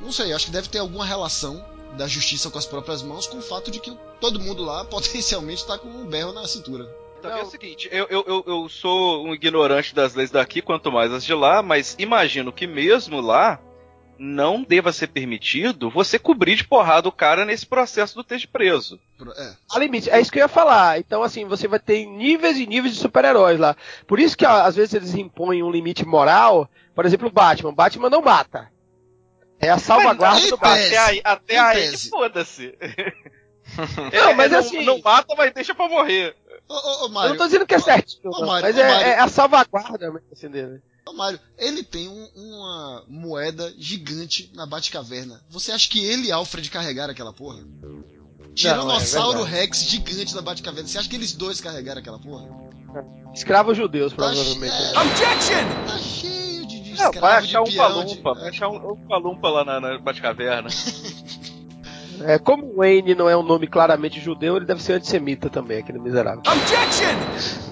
[0.01, 1.63] não sei, acho que deve ter alguma relação
[1.97, 5.62] da justiça com as próprias mãos com o fato de que todo mundo lá potencialmente
[5.62, 6.86] está com um berro na cintura.
[7.21, 11.12] Também é o seguinte, eu, eu, eu sou um ignorante das leis daqui, quanto mais
[11.12, 13.60] as de lá, mas imagino que mesmo lá
[14.19, 18.99] não deva ser permitido você cobrir de porrada o cara nesse processo do ter preso.
[19.38, 19.54] É.
[19.71, 20.99] A limite, é isso que eu ia falar.
[20.99, 23.75] Então, assim, você vai ter níveis e níveis de super-heróis lá.
[24.06, 26.69] Por isso que às vezes eles impõem um limite moral.
[26.93, 27.73] Por exemplo, o Batman.
[27.73, 28.69] Batman não mata.
[29.60, 30.86] É a salvaguarda do Batman.
[30.86, 32.78] Até aí, até aí foda-se.
[34.13, 34.78] Não, mas assim.
[34.78, 36.36] Não, não mata, mas deixa pra morrer.
[36.67, 38.88] Ô, ô, ô, Mário, eu não tô dizendo que é certo, ô, Mário, mas é,
[38.88, 40.82] Mário, é, a salvaguarda assim, dele.
[41.06, 45.41] Ô, Mário, ele tem um, uma moeda gigante na Batcaverna.
[45.50, 47.63] Você acha que ele e Alfred carregaram aquela porra?
[48.54, 50.88] Tiranossauro é Rex gigante da Batcaverna.
[50.88, 52.48] Você acha que eles dois carregaram aquela porra?
[53.34, 54.74] Escravos judeus, tá provavelmente.
[54.74, 55.86] É, Objection!
[55.88, 56.59] Tá cheio de, de
[56.99, 60.69] não, vai achar um palumpa, vai achar um, um palumpa lá na, na Batcaverna.
[62.21, 65.79] É, como o Wayne não é um nome claramente judeu, ele deve ser antissemita também,
[65.79, 66.41] aquele miserável.
[66.45, 67.15] Objection!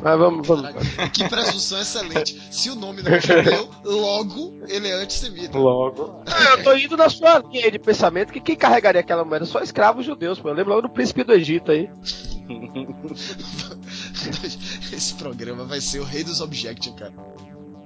[0.02, 0.72] Mas vamos, vamos.
[0.72, 2.42] Caraca, que presunção excelente.
[2.50, 5.58] Se o nome não é judeu, logo ele é antissemita.
[5.58, 6.24] Logo.
[6.26, 9.60] É, eu tô indo na sua linha de pensamento que quem carregaria aquela moeda só
[9.60, 10.50] escravos judeus, pô.
[10.50, 11.90] Eu lembro logo do príncipe do Egito aí.
[14.94, 17.14] Esse programa vai ser o rei dos objection, cara.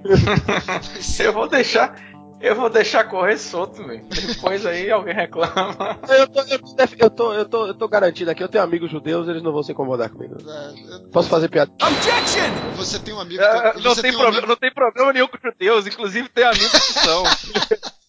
[1.20, 2.12] eu vou deixar.
[2.40, 4.04] Eu vou deixar correr solto, velho.
[4.08, 5.96] Depois aí alguém reclama.
[6.08, 8.90] Eu tô, eu, tô, eu, tô, eu, tô, eu tô garantido aqui, eu tenho amigos
[8.90, 10.34] judeus, eles não vão se incomodar comigo.
[10.44, 11.08] É, eu...
[11.10, 11.70] Posso fazer piada?
[11.80, 12.74] Objection!
[12.76, 13.40] Você tem um amigo.
[13.40, 14.46] É, não, tem, tem um amigo...
[14.48, 17.22] não tem problema nenhum com judeus, inclusive tem amigos que são.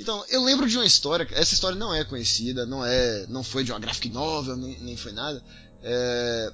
[0.00, 3.62] Então, eu lembro de uma história, essa história não é conhecida, não é, não foi
[3.62, 5.44] de uma graphic novel, nem, nem foi nada.
[5.82, 6.52] É,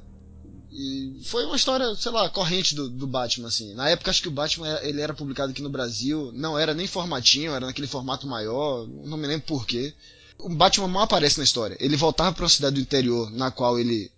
[0.70, 3.74] e foi uma história, sei lá, corrente do, do, Batman, assim.
[3.74, 6.86] Na época, acho que o Batman ele era publicado aqui no Brasil, não era nem
[6.86, 9.94] formatinho, era naquele formato maior, não me lembro porquê.
[10.38, 11.76] O Batman mal aparece na história.
[11.80, 14.10] Ele voltava para uma cidade do interior, na qual ele.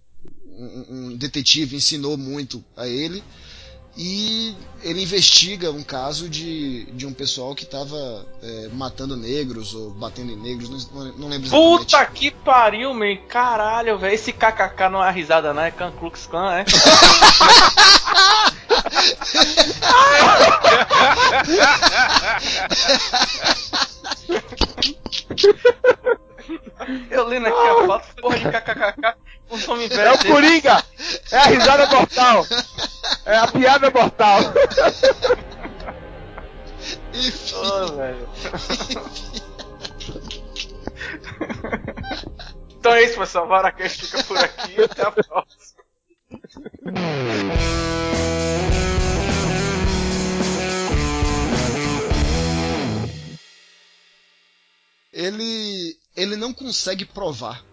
[0.51, 3.23] Um, um detetive ensinou muito a ele
[4.01, 9.91] e ele investiga um caso de, de um pessoal que estava é, matando negros ou
[9.91, 11.79] batendo em negros, não, não lembro exatamente.
[11.79, 13.17] Puta que pariu, man.
[13.29, 14.15] Caralho, velho.
[14.15, 15.63] Esse kkk não é risada, não.
[15.63, 16.65] É Can Klux Klan, é?
[27.11, 29.15] Eu lendo aqui a foto, porra de kkkk.
[29.51, 30.85] É o Coringa!
[31.33, 32.47] É a risada mortal!
[33.25, 34.41] É a piada mortal!
[37.15, 37.55] Enfim.
[37.57, 38.29] Oh, velho.
[42.79, 43.49] então é isso, pessoal.
[43.49, 44.83] Varacast fica por aqui.
[44.83, 45.79] Até a próxima.
[55.19, 57.65] ele ele não consegue provar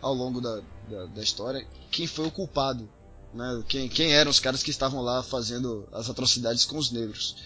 [0.00, 2.88] ao longo da, da, da história quem foi o culpado,
[3.32, 3.62] né?
[3.68, 7.36] Quem, quem eram os caras que estavam lá fazendo as atrocidades com os negros.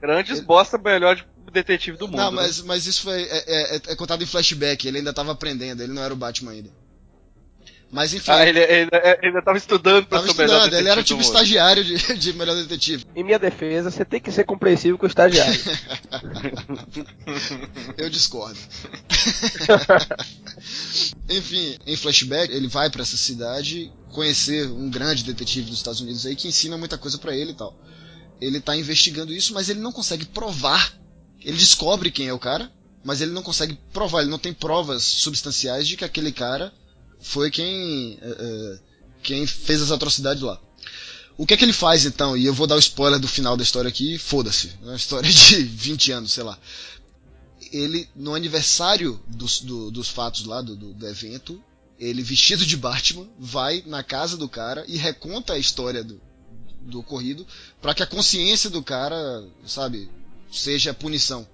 [0.00, 0.46] Grandes ele...
[0.46, 2.18] bosta melhor de detetive do mundo.
[2.18, 2.36] Não, né?
[2.42, 2.64] mas, né?
[2.66, 4.86] mas isso foi é, é, é, contado em flashback.
[4.86, 5.82] Ele ainda estava aprendendo.
[5.82, 6.70] Ele não era o Batman ainda.
[7.90, 8.30] Mas enfim.
[8.30, 11.22] Ah, ele, ele, ele ainda tava estudando pra tava ser estudando, melhor Ele era tipo
[11.22, 13.06] estagiário de, de melhor detetive.
[13.16, 15.58] Em minha defesa, você tem que ser compreensivo com o estagiário.
[17.96, 18.58] Eu discordo.
[21.30, 26.26] enfim, em flashback, ele vai para essa cidade conhecer um grande detetive dos Estados Unidos
[26.26, 27.74] aí que ensina muita coisa para ele e tal.
[28.40, 30.92] Ele tá investigando isso, mas ele não consegue provar.
[31.40, 32.70] Ele descobre quem é o cara,
[33.02, 36.72] mas ele não consegue provar, ele não tem provas substanciais de que aquele cara
[37.20, 38.80] foi quem, uh,
[39.22, 40.60] quem fez as atrocidades lá.
[41.36, 42.36] O que é que ele faz então?
[42.36, 44.72] E eu vou dar o spoiler do final da história aqui, foda-se.
[44.82, 46.58] É uma história de 20 anos, sei lá.
[47.72, 51.62] Ele, no aniversário dos, do, dos fatos lá, do, do, do evento,
[51.98, 56.20] ele vestido de Batman, vai na casa do cara e reconta a história do,
[56.80, 57.46] do ocorrido
[57.80, 59.16] para que a consciência do cara,
[59.66, 60.10] sabe,
[60.50, 61.46] seja punição.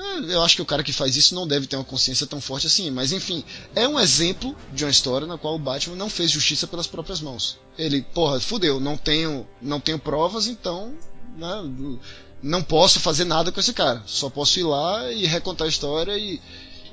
[0.00, 2.40] É, eu acho que o cara que faz isso não deve ter uma consciência tão
[2.40, 6.08] forte assim, mas enfim, é um exemplo de uma história na qual o Batman não
[6.08, 7.58] fez justiça pelas próprias mãos.
[7.76, 10.94] Ele, porra, fudeu, não tenho, não tenho provas, então,
[11.36, 11.98] né,
[12.42, 14.02] não posso fazer nada com esse cara.
[14.06, 16.40] Só posso ir lá e recontar a história e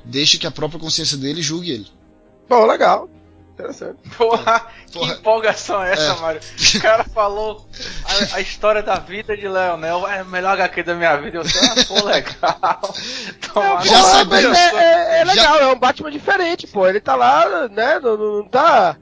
[0.03, 1.87] deixe que a própria consciência dele julgue ele.
[2.49, 3.09] Bom, legal.
[3.57, 3.97] Interessante.
[4.15, 5.13] Porra, Porra.
[5.13, 6.21] que empolgação é essa, é.
[6.21, 6.39] Mário?
[6.75, 7.67] O cara falou
[8.05, 11.39] a, a, história da vida de Leonel, é a melhor HQ da minha vida.
[11.39, 12.93] Eu sei, ah, pô, legal.
[13.51, 15.63] Toma, já sabia, é, é, é, legal, já...
[15.63, 16.87] é um Batman diferente, pô.
[16.87, 17.99] Ele tá lá, né?
[17.99, 18.95] Não, não tá.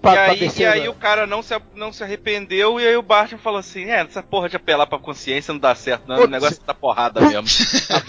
[0.00, 3.02] Pra, e, aí, e aí o cara não se, não se arrependeu e aí o
[3.02, 6.16] Batman falou assim, é, essa porra de apelar pra consciência não dá certo, não.
[6.16, 6.28] Putz.
[6.28, 7.44] O negócio tá porrada mesmo.
[7.88, 8.02] tá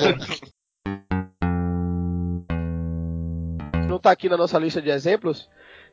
[3.90, 5.50] não tá aqui na nossa lista de exemplos,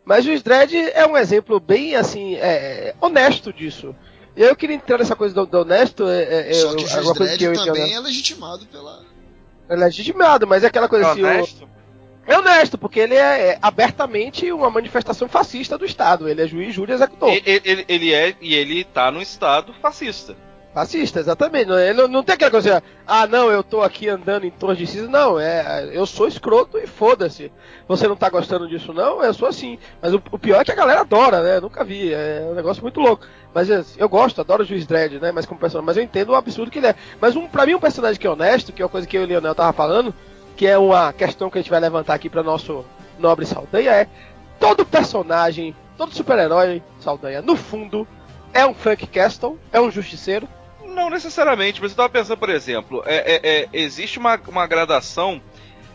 [0.06, 3.92] mas o Dredd é um exemplo bem assim é, honesto disso.
[4.36, 6.06] E eu queria entrar nessa coisa do, do honesto.
[6.06, 9.02] É, é, Só que o Juiz Dredd que também é legitimado pela.
[9.68, 11.24] É legitimado, mas é aquela coisa é assim.
[11.24, 11.64] Honesto?
[11.64, 11.76] O...
[12.28, 16.28] É honesto, porque ele é, é, abertamente uma manifestação fascista do Estado.
[16.28, 17.28] Ele é juiz, júri e executor.
[17.28, 20.36] Ele, ele, ele é, e ele tá no Estado fascista.
[20.76, 21.68] Fascista, exatamente.
[21.68, 24.76] Não, não, não tem aquela coisa assim, ah, não, eu tô aqui andando em torno
[24.76, 25.08] de cinza.
[25.08, 27.50] Não, é, eu sou escroto e foda-se.
[27.88, 29.24] Você não tá gostando disso, não?
[29.24, 29.78] Eu sou assim.
[30.02, 31.60] Mas o, o, pior é que a galera adora, né?
[31.60, 32.12] Nunca vi.
[32.12, 33.24] É um negócio muito louco.
[33.54, 35.32] Mas assim, eu gosto, adoro o Juiz Dredd, né?
[35.32, 35.86] Mas como personagem.
[35.86, 36.94] Mas eu entendo o absurdo que ele é.
[37.18, 39.22] Mas um, pra mim, um personagem que é honesto, que é uma coisa que eu
[39.22, 40.14] e o Leonel tava falando,
[40.58, 42.84] que é uma questão que a gente vai levantar aqui para nosso
[43.18, 44.08] nobre Saldanha, é
[44.60, 48.06] todo personagem, todo super-herói Saldanha, no fundo,
[48.52, 50.46] é um Frank Castle, é um justiceiro,
[50.96, 55.42] Não necessariamente, mas eu tava pensando, por exemplo, é, é, é existe uma, uma gradação.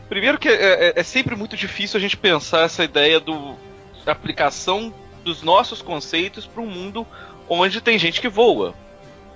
[0.07, 3.57] Primeiro que é, é, é, sempre muito difícil a gente pensar essa ideia do
[4.05, 7.05] da aplicação dos nossos conceitos para um mundo
[7.49, 8.75] onde tem gente que voa.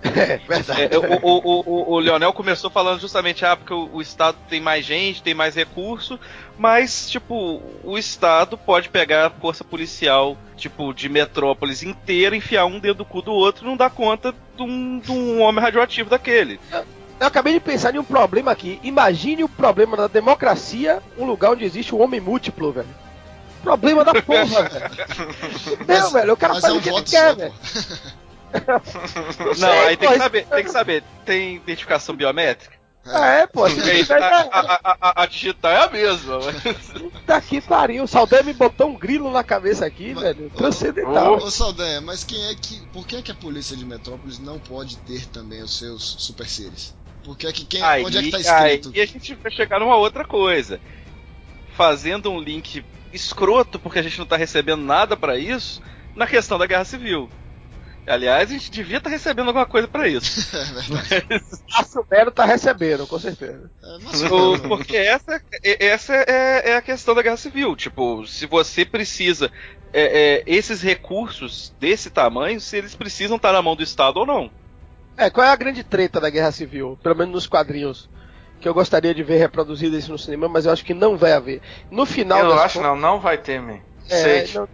[0.06, 0.84] É, verdade.
[0.84, 4.62] É, o, o, o, o, Leonel começou falando justamente, ah, porque o, o, Estado tem
[4.62, 6.20] mais gente, tem mais recurso,
[6.58, 12.80] mas, tipo, o Estado pode pegar a força policial, tipo, de metrópolis inteira, enfiar um
[12.80, 16.10] dedo do cu do outro e não dar conta de um, de um homem radioativo
[16.10, 16.60] daquele.
[17.20, 18.80] Eu acabei de pensar em um problema aqui.
[18.84, 22.88] Imagine o problema da democracia, um lugar onde existe um homem múltiplo, velho.
[23.62, 25.86] Problema da porra, velho.
[25.88, 27.54] Não, velho, o cara faz é um o que ele quer, velho.
[29.60, 31.04] Não, aí tem que saber, tem que saber.
[31.26, 32.75] Tem identificação biométrica?
[33.06, 33.70] É, é pô.
[33.70, 36.40] Se a, a, a, a, digital é a mesma.
[37.26, 38.04] Tá aqui pariu.
[38.04, 40.50] O Saldanha me botou um grilo na cabeça aqui, mas, velho.
[40.50, 41.34] Transcendental.
[41.34, 42.82] Ô, ô Saldanha, mas quem é que.
[42.88, 46.48] Por que, é que a polícia de Metrópolis não pode ter também os seus super
[46.48, 46.96] seres?
[47.24, 47.82] Porque é que quem.
[47.82, 48.92] Aí, onde é que tá escrito?
[48.94, 50.80] E a gente vai chegar numa outra coisa.
[51.76, 55.82] Fazendo um link escroto, porque a gente não tá recebendo nada para isso,
[56.16, 57.30] na questão da guerra civil.
[58.08, 60.56] Aliás, a gente devia estar tá recebendo alguma coisa para isso.
[61.12, 61.40] É
[61.72, 63.70] Márcio Melo tá recebendo, com certeza.
[63.84, 67.76] É, porque essa, essa é, é, a questão da guerra civil.
[67.76, 69.52] Tipo, se você precisa.
[69.92, 74.18] É, é, esses recursos desse tamanho, se eles precisam estar tá na mão do Estado
[74.18, 74.52] ou não.
[75.18, 77.00] É, qual é a grande treta da guerra civil?
[77.02, 78.10] Pelo menos nos quadrinhos.
[78.60, 81.34] Que eu gostaria de ver reproduzido isso no cinema, mas eu acho que não vai
[81.34, 81.62] haver.
[81.90, 82.40] No final.
[82.40, 83.80] Eu acho não, não vai ter, man.
[84.10, 84.68] É, não,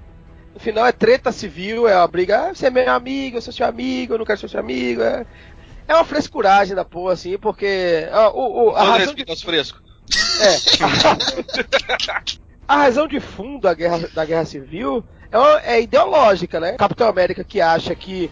[0.53, 3.53] no final é treta civil, é uma briga, ah, você é meu amigo, eu sou
[3.53, 5.01] seu amigo, eu não quero ser seu amigo.
[5.01, 5.25] É,
[5.87, 8.07] é uma frescuragem da porra, assim, porque.
[8.11, 9.25] Ah, o, o, a razão de...
[9.41, 9.81] fresco.
[10.41, 10.57] É.
[12.67, 16.73] a razão de fundo da guerra, da guerra civil é, uma, é ideológica, né?
[16.73, 18.29] Capitão América que acha que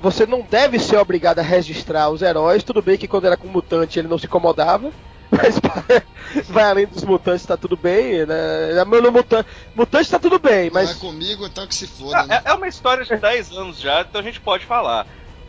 [0.00, 2.64] você não deve ser obrigado a registrar os heróis.
[2.64, 4.90] Tudo bem que quando era com mutante ele não se incomodava.
[5.30, 5.60] Mas
[6.48, 8.72] vai além dos mutantes, tá tudo bem, né?
[8.72, 10.90] É, no mutante, mutante tá tudo bem, mas.
[10.90, 12.42] Não é comigo, então que se foda, né?
[12.44, 15.06] É, é uma história de 10 anos já, então a gente pode falar.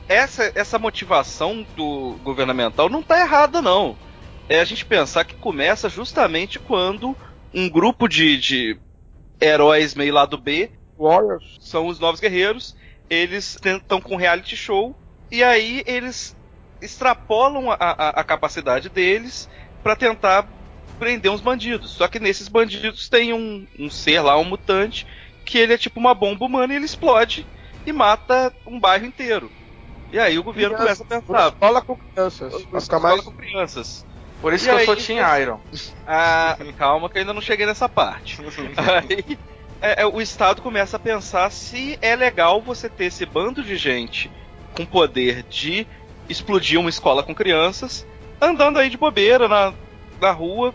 [0.08, 3.96] Essa, essa motivação do governamental não tá errada, não.
[4.50, 7.16] É a gente pensar que começa justamente quando
[7.54, 8.80] um grupo de, de
[9.40, 11.58] heróis meio lado B Warriors.
[11.62, 12.76] são os novos guerreiros.
[13.10, 14.96] Eles estão com reality show
[15.30, 16.36] e aí eles
[16.82, 19.50] extrapolam a, a, a capacidade deles
[19.84, 20.48] para tentar
[21.00, 21.92] prender uns bandidos.
[21.92, 25.08] Só que nesses bandidos tem um, um ser lá, um mutante,
[25.46, 27.46] que ele é tipo uma bomba humana e ele explode
[27.86, 29.52] e mata um bairro inteiro.
[30.12, 31.48] E aí o governo Criança, começa a pensar.
[31.50, 32.68] Escola com crianças.
[32.74, 33.22] Escola mais...
[33.22, 34.06] com crianças.
[34.42, 35.60] Por isso e que aí, eu sou Team Iron.
[36.06, 38.40] Ah, calma que eu ainda não cheguei nessa parte.
[38.78, 39.38] aí
[39.82, 43.76] é, é, o Estado começa a pensar se é legal você ter esse bando de
[43.76, 44.30] gente
[44.76, 45.88] com poder de
[46.30, 48.06] explodir uma escola com crianças
[48.42, 49.74] andando aí de bobeira na,
[50.20, 50.74] na rua.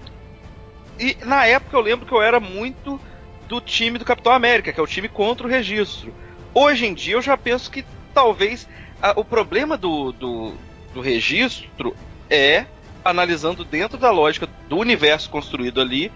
[0.98, 3.00] E na época eu lembro que eu era muito
[3.48, 6.14] do time do Capitão América, que é o time contra o registro.
[6.54, 8.68] Hoje em dia eu já penso que talvez
[9.02, 10.54] a, o problema do, do,
[10.94, 11.94] do registro
[12.30, 12.66] é,
[13.04, 16.10] analisando dentro da lógica do universo construído ali,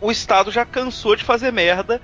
[0.00, 2.00] o Estado já cansou de fazer merda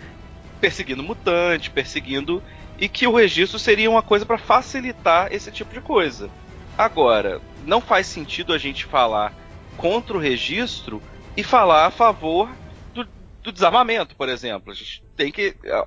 [0.61, 2.43] perseguindo mutante, perseguindo.
[2.81, 6.31] E que o registro seria uma coisa para facilitar esse tipo de coisa.
[6.77, 9.35] Agora, não faz sentido a gente falar
[9.77, 11.03] contra o registro
[11.37, 12.51] e falar a favor
[12.93, 13.07] do,
[13.43, 14.73] do desarmamento, por exemplo.
[14.73, 15.55] A gente tem que.
[15.65, 15.87] É,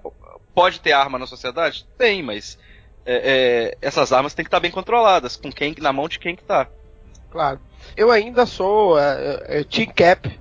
[0.53, 1.86] pode ter arma na sociedade?
[1.97, 2.57] Tem, mas
[3.05, 6.36] é, é, essas armas têm que estar bem controladas, com quem na mão de quem
[6.36, 6.67] que tá.
[7.29, 7.60] Claro.
[7.95, 10.39] Eu ainda sou é, Team Cap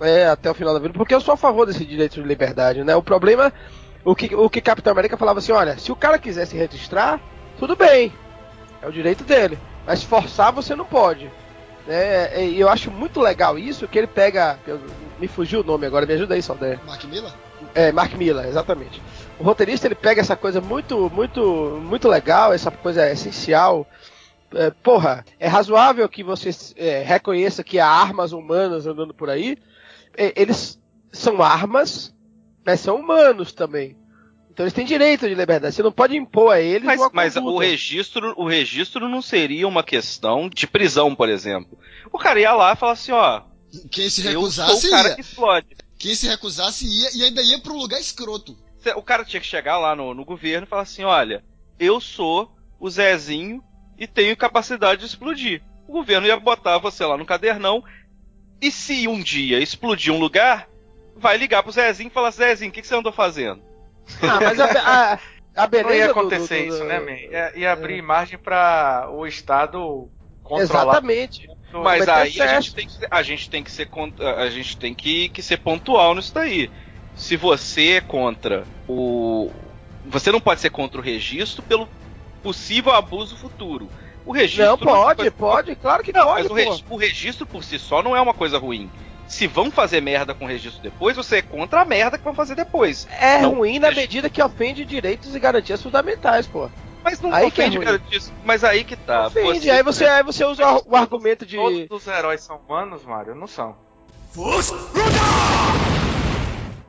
[0.00, 2.82] é, até o final da vida, porque eu sou a favor desse direito de liberdade,
[2.82, 2.96] né?
[2.96, 3.52] O problema,
[4.04, 7.20] o que, o que Capitão América falava assim, olha, se o cara quiser se registrar,
[7.58, 8.12] tudo bem,
[8.80, 9.58] é o direito dele.
[9.86, 11.30] Mas forçar você não pode.
[11.86, 12.46] Né?
[12.46, 14.58] E eu acho muito legal isso, que ele pega.
[15.18, 16.80] Me fugiu o nome agora, me ajuda aí, Saldanha.
[16.86, 17.32] Mark Miller?
[17.74, 19.02] É, Mark Miller, exatamente.
[19.38, 23.86] O roteirista ele pega essa coisa muito, muito, muito legal, essa coisa essencial.
[24.54, 29.56] É, porra, é razoável que você é, reconheça que há armas humanas andando por aí.
[30.16, 30.78] É, eles
[31.12, 32.14] são armas,
[32.64, 33.96] mas são humanos também.
[34.60, 35.74] Então eles têm direito de liberdade.
[35.74, 39.82] Você não pode impor a eles mas, mas o registro, o registro não seria uma
[39.82, 41.78] questão de prisão, por exemplo.
[42.12, 43.40] O cara ia lá e falava assim, ó.
[43.90, 45.14] Quem se recusasse o cara ia.
[45.14, 45.76] que explode.
[45.98, 48.54] Quem se recusasse ia e ainda ia para um lugar escroto.
[48.96, 51.42] O cara tinha que chegar lá no, no governo e falar assim, olha,
[51.78, 53.64] eu sou o Zezinho
[53.98, 55.62] e tenho capacidade de explodir.
[55.88, 57.82] O governo ia botar você lá no cadernão
[58.60, 60.68] e se um dia explodir um lugar,
[61.16, 63.69] vai ligar pro Zezinho e falar, Zezinho, o que, que você andou fazendo?
[64.22, 65.18] Ah, mas a, a,
[65.56, 67.10] a beleza não ia do- acontecer do- do- isso, né, man?
[67.12, 70.10] Ia, ia abrir margem pra o Estado
[70.42, 70.62] controlar.
[70.62, 71.46] Exatamente.
[71.70, 71.82] tudo.
[71.84, 73.88] Mas aí a gente tem que ser, a gente tem que ser
[74.36, 76.70] a gente tem que, que ser pontual nisso daí.
[77.14, 79.50] Se você é contra o
[80.04, 81.88] você não pode ser contra o registro pelo
[82.42, 83.90] possível abuso futuro.
[84.24, 87.46] O registro Não, é pode, coisa- pode, claro que Não, pode, mas o, o registro
[87.46, 88.90] por si só não é uma coisa ruim.
[89.30, 92.56] Se vão fazer merda com registro depois, você é contra a merda que vão fazer
[92.56, 93.06] depois.
[93.20, 96.68] É Não, ruim na medida que ofende direitos e garantias fundamentais, pô.
[97.04, 97.86] Mas não Aí que é ofende ruim.
[97.86, 98.32] garantias.
[98.44, 99.28] Mas aí que tá.
[99.28, 101.56] ofende, aí você, aí você usa o, o argumento de.
[101.56, 103.36] Todos os heróis são humanos, Mario?
[103.36, 103.76] Não são.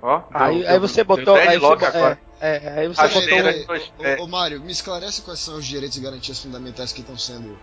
[0.01, 1.35] Ó, Aí, deu- aí deu- você botou.
[1.35, 2.19] Aí você, agora.
[2.41, 3.37] é, é, aí você A botou.
[3.37, 4.19] um- Ô, é.
[4.19, 7.57] ô, Mário, me esclarece quais são os direitos e garantias fundamentais que estão sendo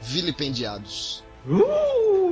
[0.00, 1.22] vilipendiados.
[1.48, 2.25] Ooh,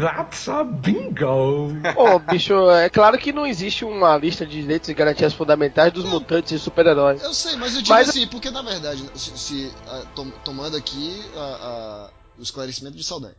[0.00, 1.72] that's a bingo.
[1.94, 6.04] Pô, bicho, é claro que não existe uma lista de direitos e garantias fundamentais dos
[6.04, 7.22] mutantes e super-heróis.
[7.22, 10.76] Eu sei, mas eu digo Mas- assim, porque na verdade, se, se, ah, tom- tomando
[10.76, 13.34] aqui a- a- o esclarecimento de Saldanha,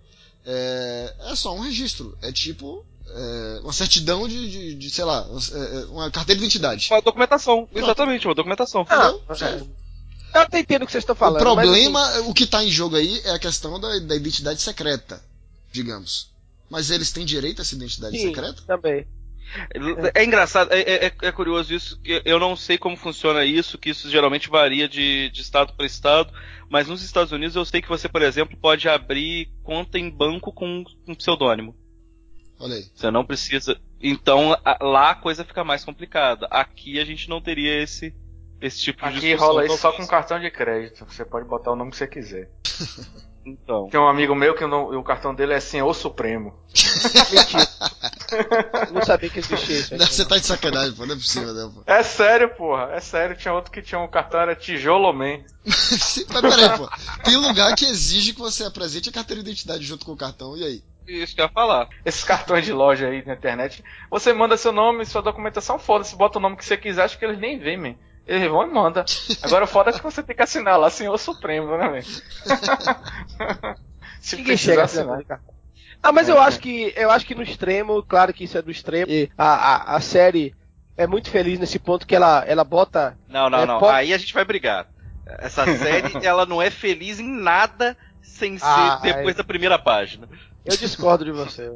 [0.45, 2.17] é, é só um registro.
[2.21, 6.45] É tipo é, uma certidão de, de, de, sei lá, é, é, uma carteira de
[6.45, 6.87] identidade.
[6.91, 7.67] Uma documentação.
[7.73, 8.85] Exatamente, uma documentação.
[8.89, 9.67] Ah, Entendeu?
[10.35, 11.41] Eu até entendo o que vocês estão falando.
[11.41, 14.61] o mas, problema, o que tá em jogo aí é a questão da, da identidade
[14.61, 15.21] secreta,
[15.71, 16.33] digamos.
[16.69, 18.61] Mas eles têm direito a essa identidade sim, secreta?
[18.63, 19.07] também.
[20.13, 21.97] É engraçado, é, é- é curioso isso.
[22.01, 25.85] que Eu não sei como funciona isso, que isso geralmente varia de, de estado para
[25.85, 26.33] estado.
[26.69, 30.51] Mas nos Estados Unidos eu sei que você, por exemplo, pode abrir conta em banco
[30.51, 31.73] com um pseudônimo.
[32.59, 32.85] Olha aí.
[32.93, 33.79] Você não precisa.
[34.01, 36.47] Então a- lá a coisa fica mais complicada.
[36.51, 38.13] Aqui a gente não teria esse,
[38.59, 41.05] esse tipo de Aqui rola isso só com cartão de crédito.
[41.05, 42.51] Você pode botar o nome que você quiser.
[43.47, 43.87] Então.
[43.89, 46.53] Tem um amigo meu que o, no- o cartão dele é Senhor Supremo.
[47.31, 47.67] Mentira.
[48.87, 49.95] Eu não sabia que existia isso.
[49.97, 50.29] Não, Você não.
[50.29, 51.81] tá de sacanagem, pô, não é possível, não, pô.
[51.87, 52.89] É sério, porra.
[52.93, 53.37] É sério.
[53.37, 55.39] Tinha outro que tinha um cartão, era Tijolo Man.
[55.65, 56.89] Sim, Mas peraí, pô.
[57.23, 60.57] Tem lugar que exige que você apresente a carteira de identidade junto com o cartão,
[60.57, 60.83] e aí?
[61.07, 61.87] Isso que eu ia falar.
[62.03, 63.81] Esses cartões de loja aí na internet.
[64.11, 66.13] Você manda seu nome, sua documentação, foda-se.
[66.17, 67.95] Bota o nome que você quiser, acho que eles nem veem, man.
[68.27, 69.05] Eles vão e mandam.
[69.41, 72.05] Agora o foda é que você tem que assinar lá, Senhor Supremo, né, velho?
[74.19, 75.19] Se Ninguém chega assinar.
[76.03, 76.41] Ah, mas É, eu é.
[76.45, 79.09] acho que eu acho que no extremo, claro que isso é do extremo.
[79.09, 79.45] E a,
[79.93, 80.53] a, a série
[80.97, 83.17] é muito feliz nesse ponto que ela, ela bota.
[83.27, 83.79] Não, não, É, não.
[83.79, 84.87] pode- Aí a gente vai brigar.
[85.25, 89.37] Essa série, ela não é feliz em nada sem ser Ah, depois é.
[89.37, 90.27] da primeira página.
[90.65, 91.71] Eu discordo de você.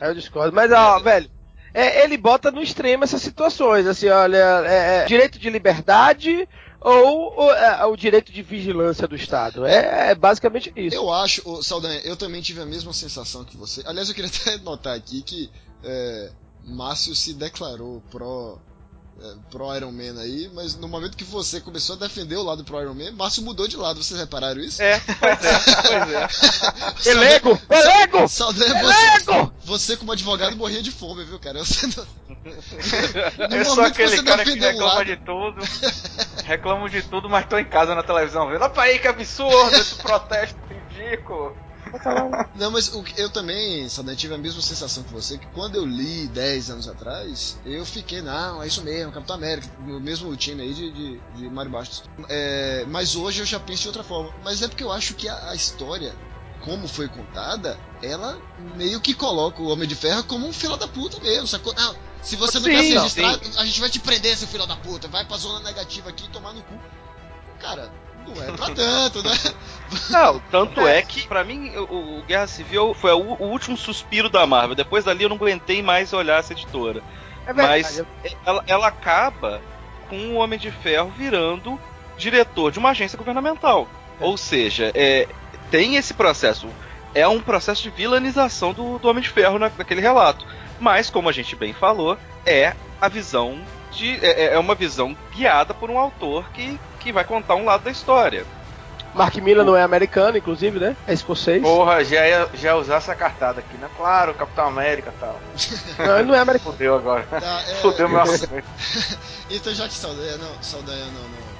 [0.00, 0.54] eu discordo.
[0.54, 1.30] Mas, ó, velho,
[1.74, 3.86] é, ele bota no extremo essas situações.
[3.86, 6.48] Assim, olha, é, é direito de liberdade
[6.80, 9.64] ou, ou, é, o direito de vigilância do Estado.
[9.64, 10.96] É, é basicamente isso.
[10.96, 13.82] Eu acho, ô, Saldanha, eu também tive a mesma sensação que você.
[13.86, 15.50] Aliás, eu queria até notar aqui que
[15.84, 16.30] é,
[16.64, 18.58] Márcio se declarou pró.
[19.20, 22.64] É, pro Iron Man aí, mas no momento que você começou a defender o lado
[22.64, 24.82] pro Iron Man, Márcio mudou de lado, vocês repararam isso?
[24.82, 26.28] É, pois é,
[26.96, 27.12] pois é.
[27.12, 27.60] Elego!
[27.70, 28.26] Elego!
[28.26, 29.51] Saldanha, você, Elego!
[29.64, 31.58] Você como advogado morria de fome, viu, cara?
[31.64, 32.06] Você não...
[33.58, 35.60] Eu sou aquele cara que reclama lado- de tudo.
[36.44, 38.64] reclamo de tudo, mas tô em casa na televisão vendo.
[38.64, 41.56] Opa aí, que absurdo esse protesto ridículo.
[42.54, 45.84] Não, mas o eu também, Saldanha, tive a mesma sensação que você, que quando eu
[45.84, 50.62] li 10 anos atrás, eu fiquei, não, é isso mesmo, Capitão América, o mesmo time
[50.62, 52.04] aí de, de, de Mário Bastos.
[52.28, 54.32] É, mas hoje eu já penso de outra forma.
[54.44, 56.14] Mas é porque eu acho que a, a história,
[56.64, 58.38] como foi contada, ela
[58.76, 61.74] meio que coloca o Homem de Ferro como um filho da puta mesmo, sacou?
[61.74, 64.48] Não, se você não Sim, quer se não, registrar, a gente vai te prender, seu
[64.48, 66.74] filho da puta, vai pra zona negativa aqui e tomar no cu.
[67.58, 67.92] Cara,
[68.26, 69.30] não é pra tanto, né?
[70.08, 74.30] Não, tanto é que, pra mim, o, o Guerra Civil foi o, o último suspiro
[74.30, 74.74] da Marvel.
[74.74, 77.02] Depois dali eu não aguentei mais olhar essa editora.
[77.46, 78.02] É Mas
[78.46, 79.60] ela, ela acaba
[80.08, 81.78] com o Homem de Ferro virando
[82.16, 83.86] diretor de uma agência governamental.
[84.20, 85.28] Ou seja, é,
[85.72, 86.68] tem esse processo.
[87.14, 90.46] É um processo de vilanização do, do Homem de Ferro na- naquele relato.
[90.78, 92.16] Mas, como a gente bem falou,
[92.46, 93.58] é a visão
[93.90, 94.24] de.
[94.24, 97.90] É, é uma visão guiada por um autor que, que vai contar um lado da
[97.90, 98.44] história.
[99.14, 100.96] Mark Miller não é americano, inclusive, né?
[101.06, 101.60] É escocês.
[101.60, 103.86] Porra, já ia, já ia usar essa cartada aqui, né?
[103.94, 105.38] Claro, Capitão América e tal.
[105.98, 106.72] Não, ele não é americano.
[106.72, 107.22] Fudeu agora.
[107.30, 108.64] Tá, é- Fudeu meu argumento.
[109.50, 111.51] Então, já que Saldanha não, Saldanha não, não, é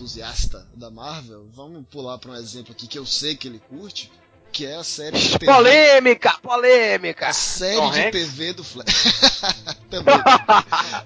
[0.00, 4.10] entusiasta da Marvel, vamos pular para um exemplo aqui que eu sei que ele curte,
[4.50, 5.52] que é a série de TV.
[5.52, 7.28] Polêmica, polêmica.
[7.28, 8.12] A série Tom de Hanks?
[8.12, 9.04] TV do Flash.
[9.90, 10.14] Também.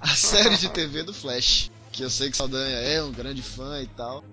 [0.01, 1.71] A série de TV do Flash.
[1.91, 4.25] Que eu sei que Saldanha é um grande fã e tal.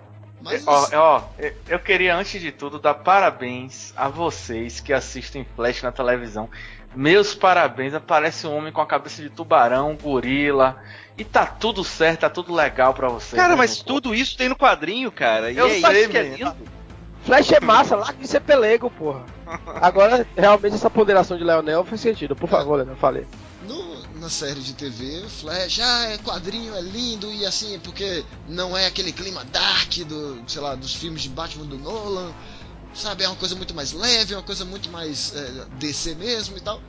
[0.44, 0.68] Mas...
[0.68, 1.24] Ó, ó,
[1.68, 6.50] eu queria antes de tudo dar parabéns a vocês que assistem Flash na televisão.
[6.94, 10.82] Meus parabéns, aparece um homem com a cabeça de tubarão, gorila,
[11.18, 13.40] e tá tudo certo, tá tudo legal para vocês.
[13.40, 15.52] Cara, né, mas tudo isso tem no quadrinho, cara.
[15.52, 16.56] Eu e sei, é que é lindo.
[17.24, 19.24] Flash é massa, lá que isso é pelego, porra.
[19.80, 22.36] Agora, realmente, essa ponderação de Leonel faz sentido.
[22.36, 23.26] Por favor, Leonel, falei.
[23.68, 28.76] No, na série de TV, Flash, ah, é quadrinho, é lindo, e assim, porque não
[28.76, 32.34] é aquele clima dark do, sei lá, dos filmes de Batman do Nolan,
[32.94, 33.24] sabe?
[33.24, 36.62] É uma coisa muito mais leve, é uma coisa muito mais é, DC mesmo e
[36.62, 36.82] tal.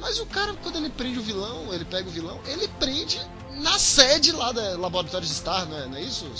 [0.00, 3.20] Mas o cara, quando ele prende o vilão, ele pega o vilão, ele prende
[3.56, 6.30] na sede lá da Laboratórios Star, não é, não é isso?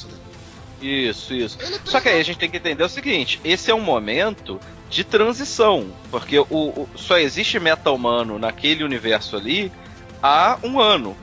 [0.81, 1.59] Isso, isso.
[1.85, 4.59] Só que aí a gente tem que entender o seguinte: esse é um momento
[4.91, 5.87] de transição.
[6.11, 9.73] Porque o, o só existe meta humano naquele universo ali
[10.23, 11.17] há um ano.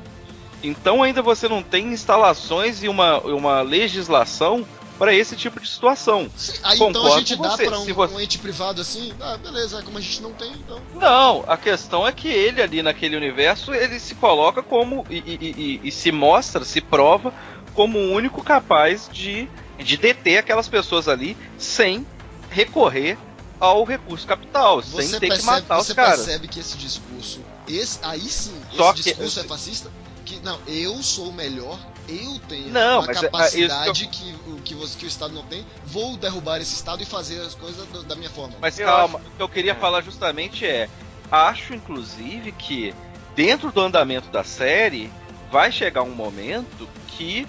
[0.64, 4.66] Então ainda você não tem instalações e uma, uma legislação
[4.98, 6.28] para esse tipo de situação.
[6.36, 8.16] Sim, aí Concordo então a gente dá para um, você...
[8.16, 9.14] um, ente privado assim?
[9.22, 10.80] Ah, beleza, como a gente não tem, então.
[10.96, 15.80] Não, a questão é que ele ali naquele universo ele se coloca como e, e,
[15.84, 17.32] e, e se mostra, se prova
[17.76, 19.48] como o único capaz de,
[19.78, 22.04] de deter aquelas pessoas ali sem
[22.50, 23.18] recorrer
[23.60, 26.20] ao recurso capital, você sem ter percebe, que matar os caras.
[26.20, 29.92] Você percebe que esse discurso, esse, aí sim, Só esse discurso que, é fascista?
[30.26, 34.58] Que, não, eu sou o melhor, eu tenho não, é, capacidade é, que, eu...
[34.58, 37.88] que, que, que, o Estado não tem, vou derrubar esse Estado e fazer as coisas
[37.88, 38.56] do, da minha forma.
[38.60, 39.28] Mas eu calma, acho...
[39.28, 39.76] o que eu queria é.
[39.76, 40.90] falar justamente é,
[41.32, 42.94] acho inclusive que
[43.36, 45.12] dentro do andamento da série
[45.52, 47.48] vai chegar um momento que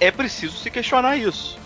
[0.00, 1.56] é preciso se questionar isso.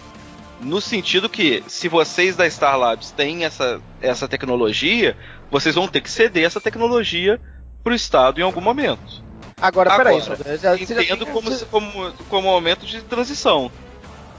[0.61, 5.17] No sentido que, se vocês da Star Labs têm essa, essa tecnologia,
[5.51, 7.41] vocês vão ter que ceder essa tecnologia
[7.83, 9.23] para o Estado em algum momento.
[9.61, 11.33] Agora, peraí, já, entendo já...
[11.33, 13.71] como, como, como um momento de transição.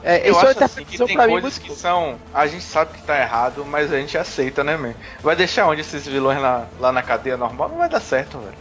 [0.03, 2.19] É, eu acho assim, que tem coisas que são.
[2.33, 4.95] A gente sabe que tá errado, mas a gente aceita, né, man?
[5.21, 7.69] Vai deixar onde esses vilões lá, lá na cadeia normal?
[7.69, 8.57] Não vai dar certo, velho.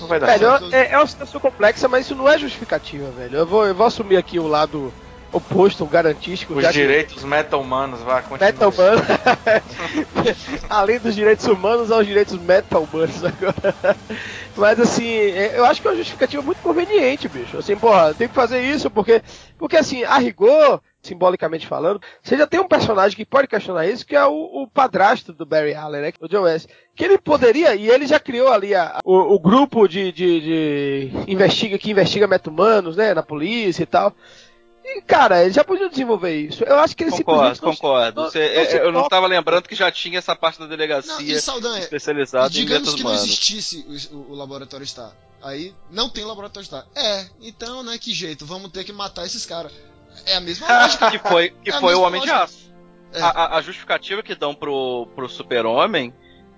[0.00, 0.74] Não vai dar velho, certo.
[0.74, 3.38] É, é uma situação complexa, mas isso não é justificativa, velho.
[3.38, 4.92] Eu vou, eu vou assumir aqui o lado
[5.32, 6.54] oposto, garantístico.
[6.54, 7.26] Os direitos que...
[7.26, 8.52] meta-humanos, vai continuar.
[8.52, 9.02] Meta-humanos.
[10.68, 13.96] Além dos direitos humanos, aos direitos meta-humanos agora.
[14.56, 17.56] Mas assim, é, eu acho que é uma justificativa muito conveniente, bicho.
[17.56, 19.22] Assim, porra, tem que fazer isso porque,
[19.58, 24.06] porque assim, a rigor, simbolicamente falando, você já tem um personagem que pode questionar isso,
[24.06, 26.12] que é o, o padrasto do Barry Allen, né?
[26.20, 26.68] O John West.
[26.94, 31.10] Que ele poderia, e ele já criou ali a, o, o, grupo de, de, de
[31.26, 33.14] investiga, que investiga meta-humanos, né?
[33.14, 34.14] Na polícia e tal.
[34.84, 36.64] E, cara, eles já podiam desenvolver isso.
[36.64, 38.22] Eu acho que eles concordo, concordo.
[38.22, 41.40] Não, Você, não é, eu não estava lembrando que já tinha essa parte da delegacia
[41.40, 45.12] Saldanha, especializada em Digamos que não existisse o, o, laboratório Star.
[45.40, 46.84] Aí não tem laboratório Star.
[46.96, 48.44] É, então, né, que jeito?
[48.44, 49.72] Vamos ter que matar esses caras.
[50.26, 51.10] É a mesma lógica.
[51.10, 52.38] que foi, que é foi o Homem lógica.
[52.38, 52.72] de Aço.
[53.12, 53.20] É.
[53.20, 56.12] A, a, justificativa que dão pro, pro Super-Homem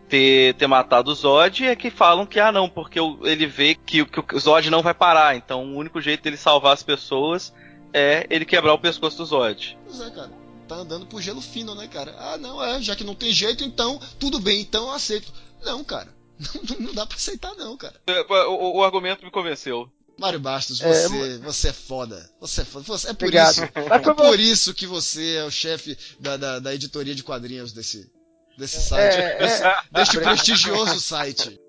[0.08, 4.04] ter, ter matado o Zod é que falam que, ah, não, porque ele vê que,
[4.04, 5.36] que o Zod não vai parar.
[5.36, 7.52] Então o único jeito dele salvar as pessoas
[7.94, 9.78] é ele quebrar o pescoço do Zod.
[9.86, 10.30] Pois é, cara.
[10.66, 12.14] Tá andando por gelo fino, né, cara?
[12.18, 15.32] Ah, não, é, já que não tem jeito, então tudo bem, então eu aceito.
[15.64, 16.12] Não, cara.
[16.68, 17.94] Não, não dá pra aceitar, não, cara.
[18.08, 19.88] É, o, o argumento me convenceu.
[20.18, 22.30] Mário Bastos, é, você, é, você é foda.
[22.40, 22.84] Você é foda.
[22.84, 26.74] Você, é, por isso, é por isso que você é o chefe da, da, da
[26.74, 28.10] editoria de quadrinhos desse,
[28.58, 29.16] desse site.
[29.16, 31.60] É, é, deste prestigioso site.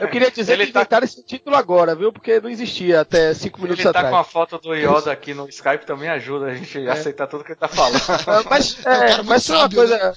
[0.00, 0.80] Eu queria dizer ele que tá...
[0.80, 2.12] inventaram esse título agora, viu?
[2.12, 4.14] Porque não existia até 5 minutos ele tá atrás.
[4.14, 7.44] com a foto do Yoda aqui no Skype também ajuda a gente a aceitar tudo
[7.44, 8.00] que ele tá falando.
[8.48, 9.98] mas, é, mas foi uma coisa.
[9.98, 10.12] Né?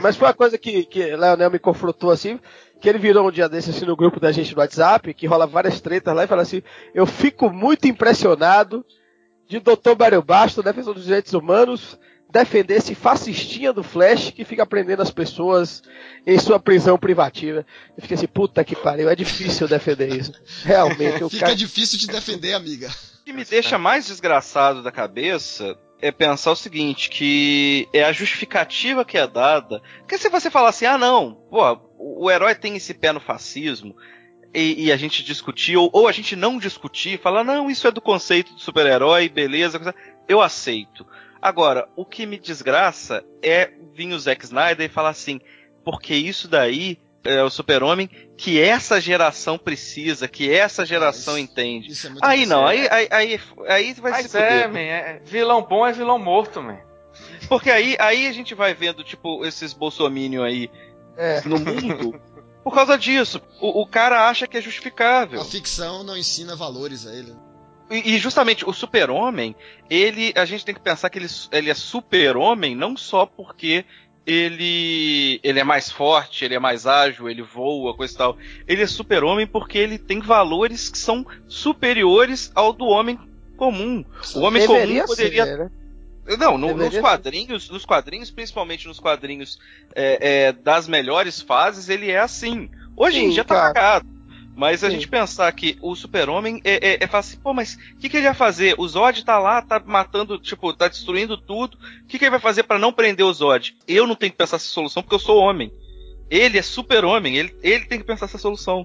[0.00, 2.38] Mas foi uma coisa que, que Leonel me confrontou assim,
[2.80, 5.46] que ele virou um dia desse assim no grupo da gente no WhatsApp, que rola
[5.46, 6.62] várias tretas lá e fala assim:
[6.94, 8.84] Eu fico muito impressionado
[9.48, 9.96] de Dr.
[9.98, 11.98] Mário Basto, defensor dos direitos humanos,
[12.30, 15.82] defender esse fascistinha do Flash que fica prendendo as pessoas
[16.26, 17.64] em sua prisão privativa.
[17.96, 20.32] Eu fiquei assim, puta que pariu, é difícil defender isso.
[20.62, 21.28] Realmente.
[21.30, 21.56] Fica cara...
[21.56, 22.88] difícil de defender, amiga.
[23.20, 28.12] O que me deixa mais desgraçado da cabeça é pensar o seguinte, que é a
[28.12, 29.82] justificativa que é dada.
[30.00, 33.96] Porque se você falar assim, ah não, pô, o herói tem esse pé no fascismo,
[34.54, 37.90] e, e, a gente discutir, ou, ou, a gente não discutir, falar, não, isso é
[37.90, 39.94] do conceito do super-herói, beleza,
[40.26, 41.06] eu aceito.
[41.40, 45.40] Agora, o que me desgraça é vir o Zack Snyder e falar assim,
[45.84, 51.88] porque isso daí é o super-homem que essa geração precisa, que essa geração isso, entende.
[51.92, 55.62] Isso é aí não, aí, aí, aí, aí vai Mas se é, man, é, vilão
[55.62, 56.78] bom é vilão morto, man.
[57.48, 60.70] Porque aí, aí a gente vai vendo, tipo, esses bolsominion aí
[61.16, 61.40] é.
[61.42, 62.20] no mundo.
[62.62, 65.40] Por causa disso, o, o cara acha que é justificável.
[65.40, 67.34] A ficção não ensina valores a ele.
[67.90, 69.54] E, e justamente o super-homem,
[69.88, 70.32] ele.
[70.36, 73.84] A gente tem que pensar que ele, ele é super-homem não só porque
[74.26, 78.38] ele ele é mais forte, ele é mais ágil, ele voa, coisa e tal.
[78.66, 83.18] Ele é super-homem porque ele tem valores que são superiores ao do homem
[83.56, 84.04] comum.
[84.34, 85.70] O homem Deveria comum poderia ser, né?
[86.36, 89.58] Não, no, nos quadrinhos, nos quadrinhos, principalmente nos quadrinhos
[89.94, 92.70] é, é, das melhores fases, ele é assim.
[92.94, 93.72] Hoje em dia tá cara.
[93.72, 94.17] cagado.
[94.58, 97.98] Mas a gente pensar que o super-homem é, é, é fácil assim, pô, mas o
[98.00, 98.74] que, que, ele vai fazer?
[98.76, 101.78] O Zod tá lá, tá matando, tipo, tá destruindo tudo.
[102.02, 103.76] O que, que ele vai fazer para não prender o Zod?
[103.86, 105.72] Eu não tenho que pensar essa solução porque eu sou homem.
[106.28, 108.84] Ele é super-homem, ele, ele tem que pensar essa solução.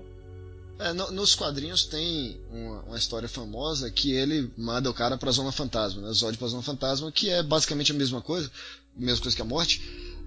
[0.78, 5.32] É, no, nos quadrinhos tem uma, uma, história famosa que ele manda o cara pra
[5.32, 6.14] Zona Fantasma, né?
[6.14, 8.48] Zod pra Zona Fantasma, que é basicamente a mesma coisa,
[8.96, 9.82] a mesma coisa que a morte.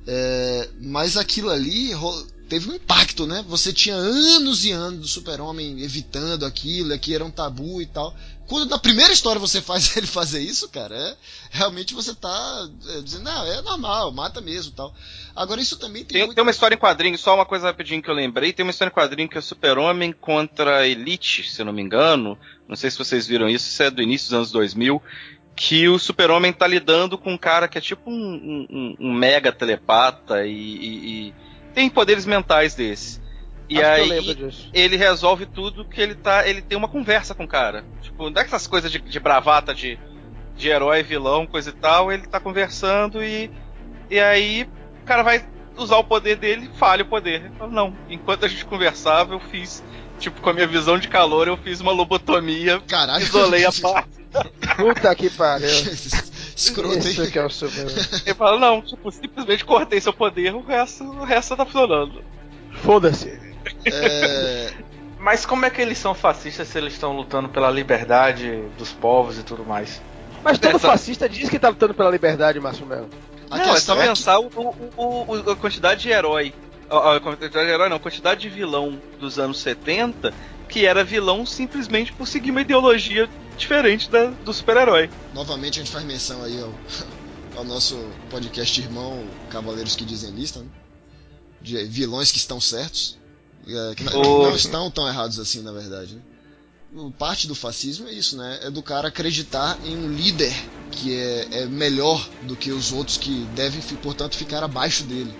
[0.08, 1.92] É, mas aquilo ali
[2.48, 3.44] teve um impacto, né?
[3.48, 8.14] Você tinha anos e anos do Super-Homem evitando aquilo, aqui era um tabu e tal.
[8.46, 11.16] Quando na primeira história você faz ele fazer isso, cara, é,
[11.50, 14.94] realmente você tá é, dizendo, não, é normal, mata mesmo tal.
[15.34, 16.18] Agora isso também tem.
[16.18, 16.34] Tem, muito...
[16.34, 18.90] tem uma história em quadrinho, só uma coisa rapidinho que eu lembrei, tem uma história
[18.90, 22.38] em quadrinho que é Super-Homem contra Elite, se eu não me engano.
[22.68, 25.02] Não sei se vocês viram isso, isso é do início dos anos 2000
[25.56, 29.50] que o super-homem tá lidando com um cara que é tipo um, um, um mega
[29.50, 31.34] telepata e, e,
[31.76, 33.20] tem poderes mentais desse.
[33.68, 36.48] E Acho aí ele resolve tudo que ele tá.
[36.48, 37.84] Ele tem uma conversa com o cara.
[38.00, 39.98] Tipo, não é essas coisas de, de bravata de,
[40.56, 43.50] de herói, vilão, coisa e tal, ele tá conversando e.
[44.08, 44.66] E aí
[45.02, 45.44] o cara vai
[45.76, 47.52] usar o poder dele falha o poder.
[47.58, 49.84] Falo, não, enquanto a gente conversava, eu fiz.
[50.18, 52.80] Tipo, com a minha visão de calor, eu fiz uma lobotomia.
[52.88, 53.22] Caralho.
[53.22, 54.08] Isolei a parte.
[54.76, 55.68] Puta que pariu.
[56.56, 57.86] Escroto, Isso que é o super.
[58.24, 62.24] Ele fala, não, tipo, simplesmente cortei seu poder, o resto, o resto tá funcionando.
[62.82, 63.38] Foda-se.
[63.84, 64.72] É...
[65.18, 69.38] Mas como é que eles são fascistas se eles estão lutando pela liberdade dos povos
[69.38, 70.00] e tudo mais?
[70.42, 70.88] Mas todo Essa...
[70.88, 73.10] fascista diz que tá lutando pela liberdade, Márcio Melo.
[73.50, 74.58] Não, é só é pensar que...
[74.58, 76.54] o, o, o, a quantidade de herói.
[76.88, 80.32] A, a quantidade de herói não, a quantidade de vilão dos anos 70
[80.68, 85.10] que era vilão simplesmente por seguir uma ideologia diferente da, do super-herói.
[85.34, 86.74] Novamente a gente faz menção aí ao,
[87.58, 87.96] ao nosso
[88.30, 90.68] podcast irmão Cavaleiros que Dizem Lista, né?
[91.60, 93.18] de vilões que estão certos,
[93.66, 94.42] é, que não, oh.
[94.44, 96.14] não, estão tão errados assim, na verdade.
[96.14, 97.12] Né?
[97.18, 98.60] Parte do fascismo é isso, né?
[98.62, 100.54] É do cara acreditar em um líder
[100.92, 105.34] que é, é melhor do que os outros que devem, portanto, ficar abaixo dele.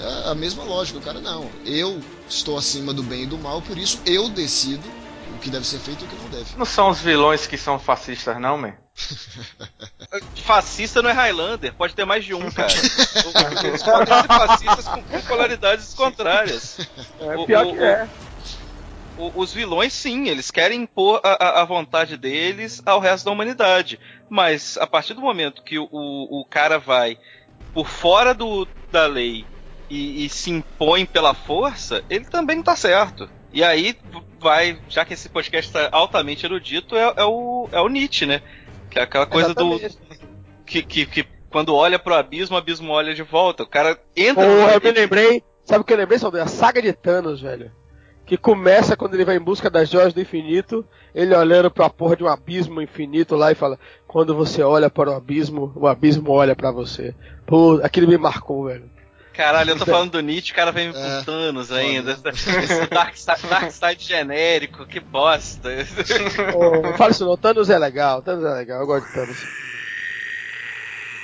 [0.00, 1.50] É a mesma lógica, o cara não.
[1.64, 4.86] Eu estou acima do bem e do mal, por isso eu decido
[5.34, 6.56] o que deve ser feito e o que não deve.
[6.56, 8.74] Não são os vilões que são fascistas, não, man?
[10.44, 12.72] Fascista não é Highlander, pode ter mais de um, cara.
[13.64, 16.78] Eles podem ser fascistas com, polaridades contrárias.
[17.20, 18.08] É, pior o, que é.
[19.18, 24.00] O, os vilões, sim, eles querem impor a, a, vontade deles ao resto da humanidade.
[24.30, 27.18] Mas a partir do momento que o, o cara vai
[27.74, 29.44] por fora do, da lei
[29.88, 33.28] e, e se impõe pela força, ele também tá certo.
[33.52, 33.96] E aí
[34.38, 38.42] vai, já que esse podcast está altamente erudito, é, é, o, é o Nietzsche, né?
[38.90, 39.96] Que é aquela coisa Exatamente.
[39.96, 40.16] do.
[40.66, 43.62] Que, que, que, quando olha pro abismo, o abismo olha de volta.
[43.62, 44.44] O cara entra.
[44.44, 45.42] Porra, eu me lembrei.
[45.64, 46.44] Sabe o que eu lembrei, Saldanha?
[46.44, 47.72] A saga de Thanos, velho.
[48.24, 50.84] Que começa quando ele vai em busca das joias do infinito,
[51.14, 55.10] ele olhando pra porra de um abismo infinito lá e fala: Quando você olha para
[55.10, 57.14] o abismo, o abismo olha para você.
[57.46, 58.90] Pô, aquilo me marcou, velho.
[59.36, 62.12] Caralho, eu tô falando do Nietzsche, o cara vem com é, Thanos ainda.
[62.12, 63.14] Esse Dark,
[63.48, 65.68] Dark Side genérico, que bosta.
[66.54, 69.66] Oh, fala isso não, Thanos é legal, Thanos é legal, eu gosto de Thanos.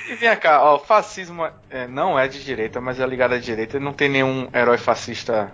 [0.07, 3.39] E vem cá, ó, o fascismo é, não é de direita, mas é ligado à
[3.39, 3.79] direita.
[3.79, 5.51] Não tem nenhum herói fascista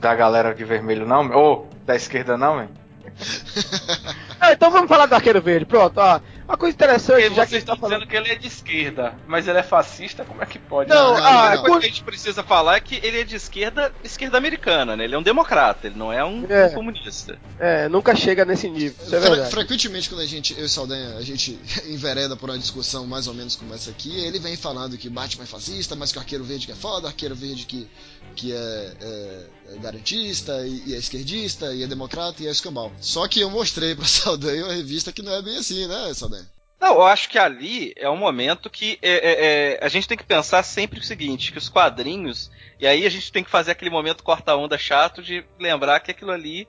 [0.00, 1.30] da galera de vermelho, não?
[1.32, 2.68] Ou da esquerda, não, hein?
[4.40, 5.66] ah, então vamos falar do Arqueiro Verde.
[5.66, 6.20] Pronto, ó.
[6.50, 9.58] Uma coisa interessante, Porque já que está falando que ele é de esquerda, mas ele
[9.58, 10.90] é fascista, como é que pode?
[10.90, 13.36] Não, não, ah, a coisa que a gente precisa falar é que ele é de
[13.36, 15.04] esquerda, esquerda americana, né?
[15.04, 16.70] Ele é um democrata, ele não é um, é.
[16.70, 17.38] comunista.
[17.56, 18.96] É, nunca chega nesse nível.
[19.00, 22.58] Isso é Fre frequentemente quando a gente, eu e Saldanha, a gente envereda por uma
[22.58, 26.10] discussão mais ou menos como essa aqui, ele vem falando que Batman é fascista, mas
[26.10, 27.88] que o Arqueiro Verde que é foda, o Arqueiro Verde que
[28.34, 32.92] que é, é, é garantista e, e, é esquerdista e é democrata e é escambau.
[33.00, 36.48] Só que eu mostrei pra Saldanha uma revista que não é bem assim, né, Saldanha?
[36.80, 40.16] Não, eu acho que ali é um momento que é, é, é, a gente tem
[40.16, 43.72] que pensar sempre o seguinte, que os quadrinhos, e aí a gente tem que fazer
[43.72, 46.66] aquele momento corta-onda chato de lembrar que aquilo ali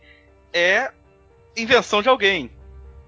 [0.52, 0.92] é
[1.56, 2.52] invenção de alguém.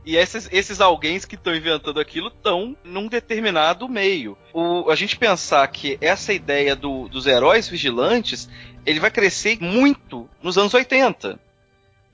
[0.06, 4.38] E esses, esses alguém que estão inventando aquilo estão num determinado meio.
[4.54, 8.49] O, a gente pensar que essa ideia do, dos heróis vigilantes,
[8.86, 11.39] ele vai crescer muito nos anos 80.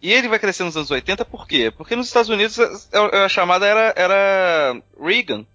[0.02, 1.72] E ele vai crescer nos anos 80 por quê?
[1.76, 2.60] Porque nos Estados Unidos
[2.94, 5.46] a, a chamada era, era Reagan,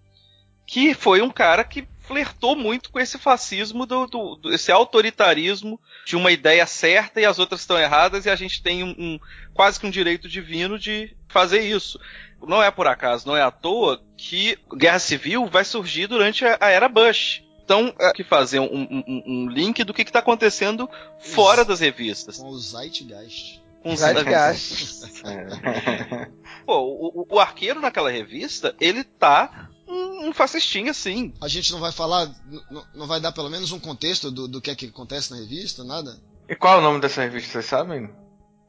[0.67, 5.81] que foi um cara que flertou muito com esse fascismo, do, do, do, esse autoritarismo
[6.05, 9.21] de uma ideia certa e as outras estão erradas e a gente tem um, um,
[9.55, 11.99] quase que um direito divino de fazer isso.
[12.47, 16.57] Não é por acaso, não é à toa que guerra civil vai surgir durante a,
[16.61, 17.43] a era Bush.
[17.65, 22.37] Então, é que fazer um, um, um, link do que está acontecendo fora das revistas.
[22.37, 23.63] Com o Zeitgeist.
[23.83, 25.11] Com o Zeitgeist.
[26.67, 31.33] Pô, o, o, arqueiro naquela revista, ele tá um, fascistinha, sim.
[31.41, 32.31] A gente não vai falar,
[32.95, 35.83] não vai dar pelo menos um contexto do, do que é que acontece na revista,
[35.83, 36.21] nada?
[36.47, 38.11] E qual é o nome dessa revista, vocês sabem?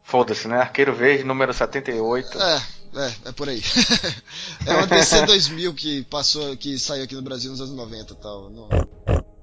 [0.05, 0.57] Foda-se, né?
[0.57, 2.39] Arqueiro Verde, número 78.
[2.39, 2.55] É,
[2.95, 3.61] é, é por aí.
[4.67, 8.15] é uma DC 2000 que passou, que saiu aqui no Brasil nos anos 90 e
[8.17, 8.51] tal.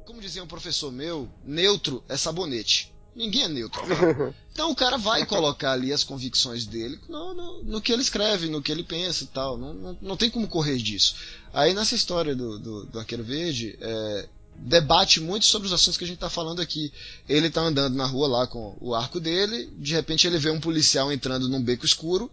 [0.06, 2.94] Como dizia um professor meu, neutro é sabonete.
[3.14, 3.82] Ninguém é neutro.
[4.52, 8.50] Então o cara vai colocar ali as convicções dele no, no, no, que ele escreve,
[8.50, 9.56] no que ele pensa e tal.
[9.56, 11.16] Não, não, não tem como correr disso.
[11.54, 16.04] Aí nessa história do, do, do Arqueiro Verde, é, debate muito sobre os assuntos que
[16.04, 16.92] a gente está falando aqui.
[17.28, 20.60] Ele está andando na rua lá com o arco dele, de repente ele vê um
[20.60, 22.30] policial entrando num beco escuro,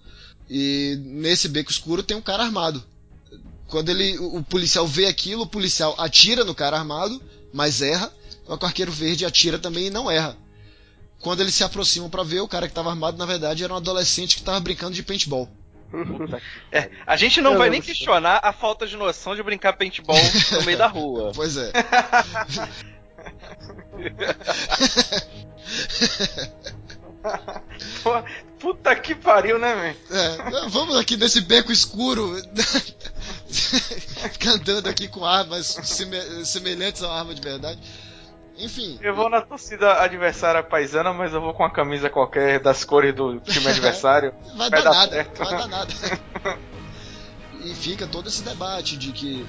[0.50, 2.84] e nesse beco escuro tem um cara armado.
[3.68, 7.22] Quando ele, o policial vê aquilo, o policial atira no cara armado,
[7.54, 8.12] mas erra.
[8.48, 10.36] O arqueiro verde atira também e não erra.
[11.20, 13.78] Quando eles se aproximam para ver, o cara que estava armado, na verdade, era um
[13.78, 15.48] adolescente que estava brincando de paintball.
[16.72, 20.18] É, a gente não Eu vai nem questionar a falta de noção de brincar paintball
[20.52, 21.32] no meio da rua.
[21.36, 21.72] Pois é.
[28.60, 29.98] Puta que pariu, né, velho?
[30.12, 32.36] É, vamos aqui nesse beco escuro.
[33.50, 35.78] Ficar andando aqui com armas
[36.46, 37.80] semelhantes a uma arma de verdade.
[38.60, 39.00] Enfim.
[39.02, 43.16] Eu vou na torcida adversária paisana, mas eu vou com a camisa qualquer das cores
[43.16, 44.34] do time adversário.
[44.56, 45.38] vai dar, dar nada, certo.
[45.38, 45.94] vai dar nada.
[47.64, 49.46] e fica todo esse debate de que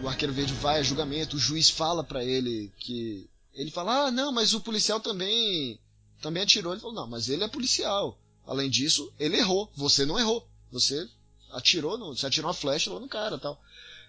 [0.00, 4.06] o, o arqueiro verde vai a julgamento, o juiz fala para ele que ele fala:
[4.06, 5.78] "Ah, não, mas o policial também
[6.22, 6.72] também atirou".
[6.72, 8.18] Ele falou: "Não, mas ele é policial.
[8.46, 10.46] Além disso, ele errou, você não errou.
[10.72, 11.06] Você
[11.52, 13.60] atirou, no, você atirou uma flecha lá no cara, tal".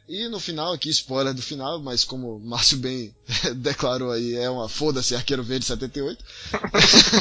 [0.07, 3.13] E no final, aqui, spoiler do final, mas como o Márcio bem
[3.57, 6.23] declarou aí, é uma foda-se Arqueiro Verde 78.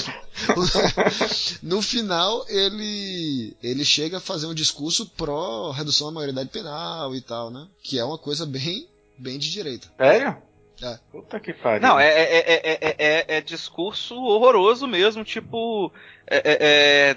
[1.62, 7.20] no final, ele ele chega a fazer um discurso pró redução da maioridade penal e
[7.22, 7.66] tal, né?
[7.82, 8.86] Que é uma coisa bem,
[9.18, 9.88] bem de direita.
[9.96, 10.36] Sério?
[10.82, 10.98] É.
[11.10, 11.80] Puta que pariu.
[11.80, 15.90] Não, é, é, é, é, discurso horroroso mesmo, tipo,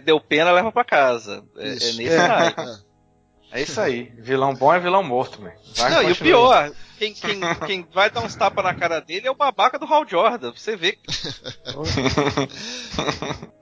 [0.05, 1.43] deu pena, leva pra casa.
[1.57, 2.86] É, nesse é.
[3.57, 4.11] É isso aí.
[4.19, 5.55] Vilão bom é vilão morto, velho.
[5.89, 9.31] Não, e o pior, quem, quem, quem vai dar uns tapas na cara dele é
[9.31, 10.53] o babaca do Hal Jordan.
[10.55, 10.95] Você vê.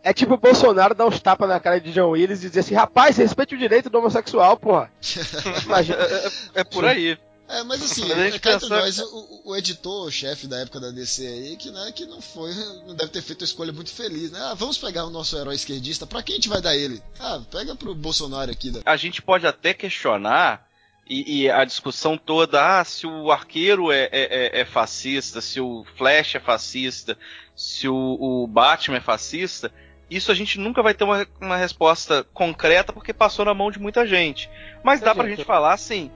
[0.04, 2.76] é tipo o Bolsonaro dar uns tapas na cara de John Willis e dizer assim:
[2.76, 4.92] rapaz, respeite o direito do homossexual, porra.
[5.64, 5.98] Imagina.
[5.98, 7.18] É, é, é por aí.
[7.48, 8.70] É, mas assim, mas pensou...
[8.70, 12.52] nós, o, o editor-chefe da época da DC aí, que, né, que não foi,
[12.88, 14.40] não deve ter feito uma escolha muito feliz, né?
[14.42, 17.02] Ah, vamos pegar o nosso herói esquerdista, pra quem a gente vai dar ele?
[17.20, 18.72] Ah, pega pro Bolsonaro aqui.
[18.72, 18.82] Né?
[18.86, 20.68] A gente pode até questionar,
[21.08, 25.60] e, e, a discussão toda, ah, se o arqueiro é, é, é, é fascista, se
[25.60, 27.16] o Flash é fascista,
[27.56, 29.72] se o, o, Batman é fascista,
[30.10, 33.78] isso a gente nunca vai ter uma, uma resposta concreta porque passou na mão de
[33.78, 34.50] muita gente.
[34.84, 36.10] Mas dá pra gente falar assim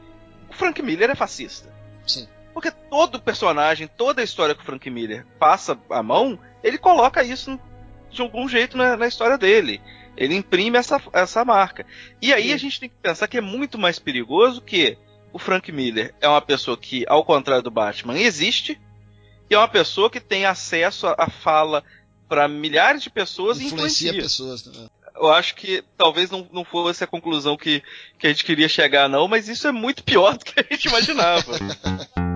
[0.49, 1.71] o Frank Miller é fascista.
[2.05, 2.27] Sim.
[2.53, 7.23] Porque todo personagem, toda a história que o Frank Miller passa a mão, ele coloca
[7.23, 7.59] isso
[8.09, 9.81] de algum jeito na, na história dele.
[10.17, 11.85] Ele imprime essa, essa marca.
[12.21, 12.53] E aí Sim.
[12.53, 14.97] a gente tem que pensar que é muito mais perigoso que
[15.31, 18.79] o Frank Miller é uma pessoa que, ao contrário do Batman, existe
[19.49, 21.83] e é uma pessoa que tem acesso à fala
[22.27, 26.63] para milhares de pessoas influencia e influencia pessoas também eu acho que talvez não, não
[26.63, 27.83] fosse a conclusão que,
[28.17, 30.87] que a gente queria chegar, não, mas isso é muito pior do que a gente
[30.87, 31.51] imaginava.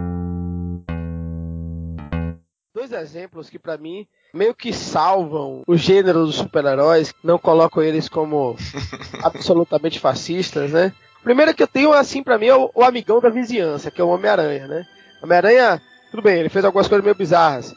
[2.73, 8.09] Dois exemplos que para mim meio que salvam o gênero dos super-heróis, não colocam eles
[8.09, 8.57] como
[9.23, 10.91] absolutamente fascistas, né?
[11.21, 14.01] O primeiro que eu tenho, assim, para mim, é o, o, amigão da vizinhança, que
[14.01, 14.87] é o Homem-Aranha, né?
[15.21, 17.73] Homem-Aranha, tudo bem, ele fez algumas coisas meio bizarras.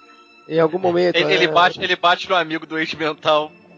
[0.49, 1.16] Em algum momento.
[1.16, 1.34] Ele, né?
[1.34, 2.97] ele bate, ele bate no amigo do eixo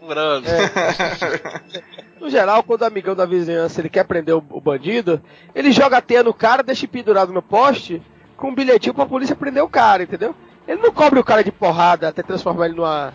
[0.07, 1.99] mental é.
[2.19, 5.21] No geral, quando o amigão da vizinhança ele quer prender o, o bandido,
[5.55, 8.01] ele joga a teia no cara, deixa pendurado no poste
[8.35, 10.35] com um bilhetinho pra polícia prender o cara, entendeu?
[10.67, 13.13] Ele não cobre o cara de porrada até transformar ele numa,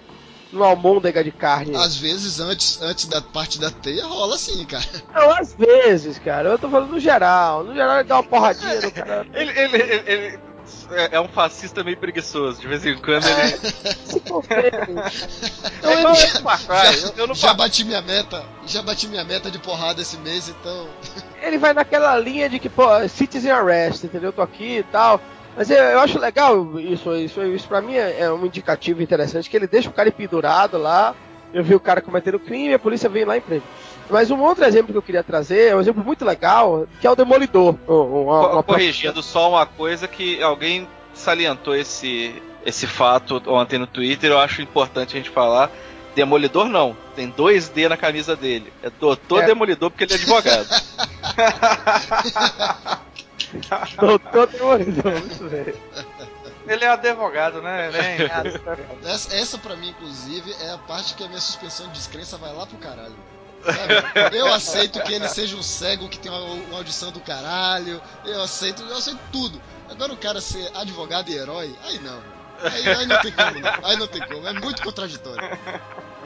[0.53, 1.76] numa almôndega de carne.
[1.76, 4.85] Às vezes, antes, antes da parte da teia, rola assim, cara.
[5.14, 6.49] Não, às vezes, cara.
[6.49, 7.62] Eu tô falando no geral.
[7.62, 9.26] No geral, ele dá uma porradinha no cara.
[9.35, 10.39] ele, ele, ele, ele
[10.91, 12.61] é, é, um fascista meio preguiçoso.
[12.61, 13.43] De vez em quando ele.
[15.83, 18.45] é igual eu, já, eu, não já bati minha meta.
[18.67, 20.89] Já bati minha meta de porrada esse mês, então.
[21.43, 24.31] Ele vai naquela linha de que, pô, citizen arrest, entendeu?
[24.31, 25.21] Eu tô aqui e tal.
[25.57, 29.49] Mas eu, eu, acho legal isso, isso, isso pra mim é, é um indicativo interessante,
[29.49, 31.15] que ele deixa o cara pendurado lá,
[31.53, 33.65] eu vi o cara cometendo crime e a polícia vem lá e prende.
[34.11, 37.11] Mas um outro exemplo que eu queria trazer é um exemplo muito legal, que é
[37.11, 37.76] o Demolidor.
[37.86, 42.34] Uma, uma Corrigindo só uma coisa que alguém salientou esse,
[42.64, 45.70] esse fato ontem no Twitter, eu acho importante a gente falar.
[46.14, 48.72] Demolidor não, tem dois D na camisa dele.
[48.82, 49.46] É Doutor é.
[49.46, 50.68] Demolidor porque ele é advogado.
[53.98, 55.74] Doutor Demolidor, muito bem.
[56.66, 57.90] Ele é advogado, né?
[59.05, 62.55] essa, essa pra mim, inclusive, é a parte que a minha suspensão de descrença vai
[62.55, 63.14] lá pro caralho.
[64.33, 68.01] Eu aceito que ele seja um cego que tem uma, uma, audição do caralho.
[68.25, 69.61] Eu aceito, eu aceito tudo.
[69.91, 72.21] Agora o cara ser advogado e herói, aí não.
[72.62, 73.89] Aí, aí não tem como, não.
[73.89, 74.47] Aí não tem como.
[74.47, 75.59] É muito contraditório.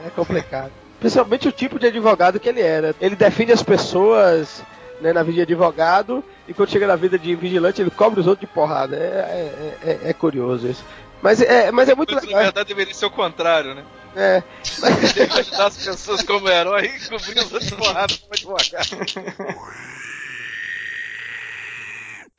[0.05, 0.73] É complicado.
[1.01, 2.95] Principalmente o tipo de advogado que ele era.
[3.01, 4.63] Ele defende as pessoas
[5.01, 8.27] né, na vida de advogado e quando chega na vida de vigilante ele cobre os
[8.27, 8.97] outros de porrada.
[8.97, 10.85] É, é, é, é curioso isso.
[11.23, 12.39] Mas é, mas é muito mas, legal.
[12.39, 13.85] Na verdade deveria ser o contrário, né?
[14.17, 14.43] É.
[14.81, 15.39] Mas...
[15.39, 18.89] ajudar as pessoas como herói e cobrir as outras porradas como advogado.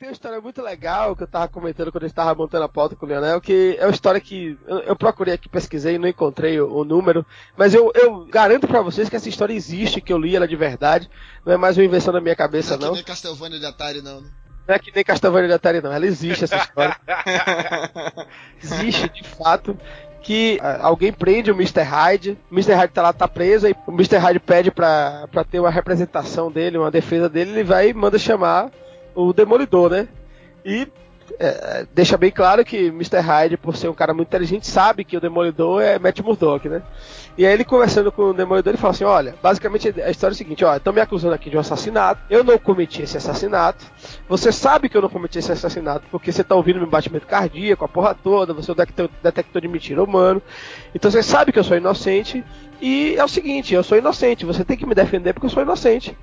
[0.00, 2.96] Tem uma história muito legal que eu tava comentando quando eu estava montando a pauta
[2.96, 6.08] com o Leonel, que é uma história que eu, eu procurei aqui, pesquisei e não
[6.08, 7.24] encontrei o, o, número,
[7.54, 10.56] mas eu, eu garanto para vocês que essa história existe, que eu li ela de
[10.56, 11.10] verdade,
[11.44, 12.78] não é mais uma invenção da minha cabeça, não.
[12.78, 14.22] Não é que nem Castlevania de Atari, não.
[14.22, 14.30] Né?
[14.66, 15.92] Não é que nem Castlevania de Atari, não.
[15.92, 16.96] Ela existe, essa história.
[18.62, 19.76] existe, de fato
[20.22, 21.82] que ah, alguém prende o Mr.
[21.82, 22.74] Hyde, o Mr.
[22.74, 24.16] Hyde tá lá, tá preso, e o Mr.
[24.18, 28.18] Hyde pede pra, pra ter uma representação dele, uma defesa dele, ele vai e manda
[28.18, 28.70] chamar
[29.14, 30.08] o Demolidor, né?
[30.64, 30.86] E
[31.38, 33.18] é, deixa bem claro que Mr.
[33.18, 36.82] Hyde, por ser um cara muito inteligente, sabe que o Demolidor é Matt Murdock, né?
[37.36, 40.34] E aí ele conversando com o Demolidor, ele fala assim, olha, basicamente a história é
[40.34, 43.84] a seguinte, ó, estão me acusando aqui de um assassinato, eu não cometi esse assassinato,
[44.28, 47.84] você sabe que eu não cometi esse assassinato porque você tá ouvindo meu batimento cardíaco,
[47.84, 50.42] a porra toda, você é o detector, de mentira humano,
[50.94, 52.44] então você sabe que eu sou inocente,
[52.80, 55.62] e é o seguinte, eu sou inocente, você tem que me defender porque eu sou
[55.62, 56.16] inocente.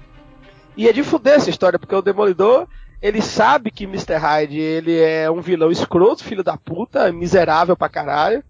[0.76, 2.68] E é de fuder essa história, porque o Demolidor,
[3.02, 4.16] ele sabe que Mr.
[4.16, 8.44] Hyde, ele é um vilão escroto, filho da puta, miserável pra caralho,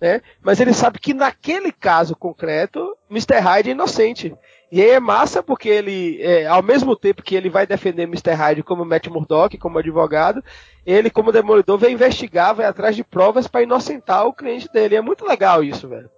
[0.00, 0.20] né?
[0.42, 3.38] Mas ele sabe que naquele caso concreto, Mr.
[3.40, 4.34] Hyde é inocente.
[4.70, 8.32] E aí é massa porque ele, é, ao mesmo tempo que ele vai defender Mr.
[8.32, 10.42] Hyde como Matt Murdock, como advogado,
[10.84, 14.96] ele, como demolidor, vai investigar, vai atrás de provas para inocentar o cliente dele.
[14.96, 16.10] É muito legal isso, velho.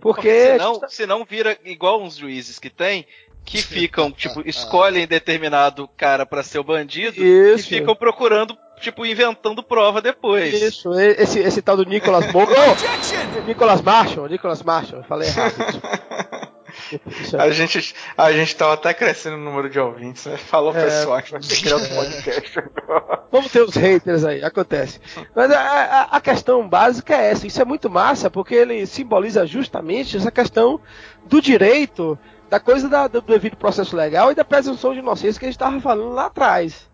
[0.00, 0.52] Porque.
[0.52, 0.88] Senão, tá...
[0.88, 3.06] senão vira igual uns juízes que tem,
[3.48, 7.66] que ficam, tipo, escolhem determinado cara para ser o bandido Isso.
[7.72, 10.52] e ficam procurando, tipo, inventando prova depois.
[10.52, 13.46] Isso, esse, esse tal do Nicolas Mo oh!
[13.46, 15.54] Nicolas Marshall, Nicolas Marshall, falei errado.
[17.38, 20.36] a gente, a gente tava até crescendo o número de ouvintes, né?
[20.36, 23.22] Falou é, pessoal que vai criar um podcast agora.
[23.32, 25.00] Vamos ter os haters aí, acontece.
[25.34, 29.46] Mas a, a, a, questão básica é essa, isso é muito massa, porque ele simboliza
[29.46, 30.80] justamente essa questão
[31.26, 32.18] do direito
[32.48, 35.56] da coisa da, do devido processo legal e da presunção de inocência que a gente
[35.56, 36.88] estava falando lá atrás.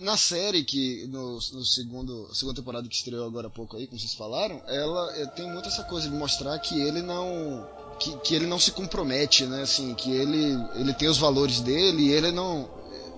[0.00, 3.98] Na série que no, no segundo segunda temporada que estreou agora há pouco aí, como
[3.98, 7.68] vocês falaram, ela é, tem muito essa coisa de mostrar que ele não
[8.00, 9.62] que, que ele não se compromete, né?
[9.62, 12.70] Assim, que ele ele tem os valores dele e ele não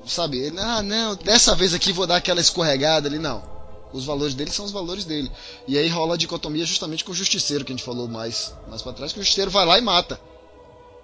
[0.05, 3.43] sabe, ele, ah, não, dessa vez aqui vou dar aquela escorregada ali, não.
[3.93, 5.31] Os valores dele são os valores dele.
[5.69, 8.83] E aí rola a dicotomia justamente com o justiceiro que a gente falou mais mais
[8.83, 10.21] para trás, que o justiceiro vai lá e mata.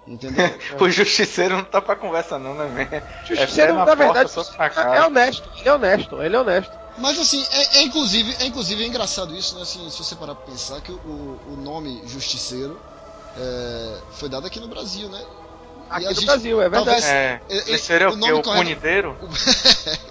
[0.07, 0.45] Entendeu?
[0.79, 3.01] o justiceiro não tá pra conversa, não, né, man?
[3.25, 5.49] Justiceiro, é na, na verdade, é, é honesto.
[5.57, 6.81] Ele é honesto, ele é honesto.
[6.97, 9.61] Mas assim, é, é, inclusive, é inclusive é engraçado isso, né?
[9.61, 12.79] Assim, se você parar pra pensar que o, o nome Justiceiro
[13.37, 15.23] é, foi dado aqui no Brasil, né?
[15.89, 17.05] Aqui no gente, Brasil, é verdade.
[17.05, 19.17] É, é, seria o, o, o punideiro?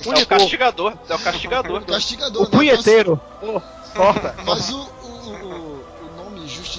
[0.06, 0.94] é o castigador.
[1.08, 1.80] É o castigador.
[1.82, 2.42] O castigador.
[2.42, 2.50] O né?
[2.50, 3.20] punheteiro.
[3.42, 3.62] Então,
[4.44, 4.90] Mas o,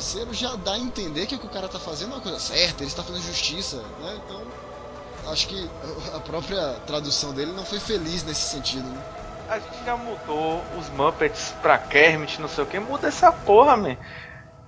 [0.02, 2.40] justiceiro já dá a entender que o que o cara tá fazendo é uma coisa
[2.40, 4.20] certa, ele está fazendo justiça, né?
[4.26, 4.42] Então,
[5.32, 5.70] acho que
[6.14, 9.04] a própria tradução dele não foi feliz nesse sentido, né?
[9.48, 13.78] A gente já mudou os Muppets pra Kermit, não sei o que, muda essa porra,
[13.78, 13.98] man.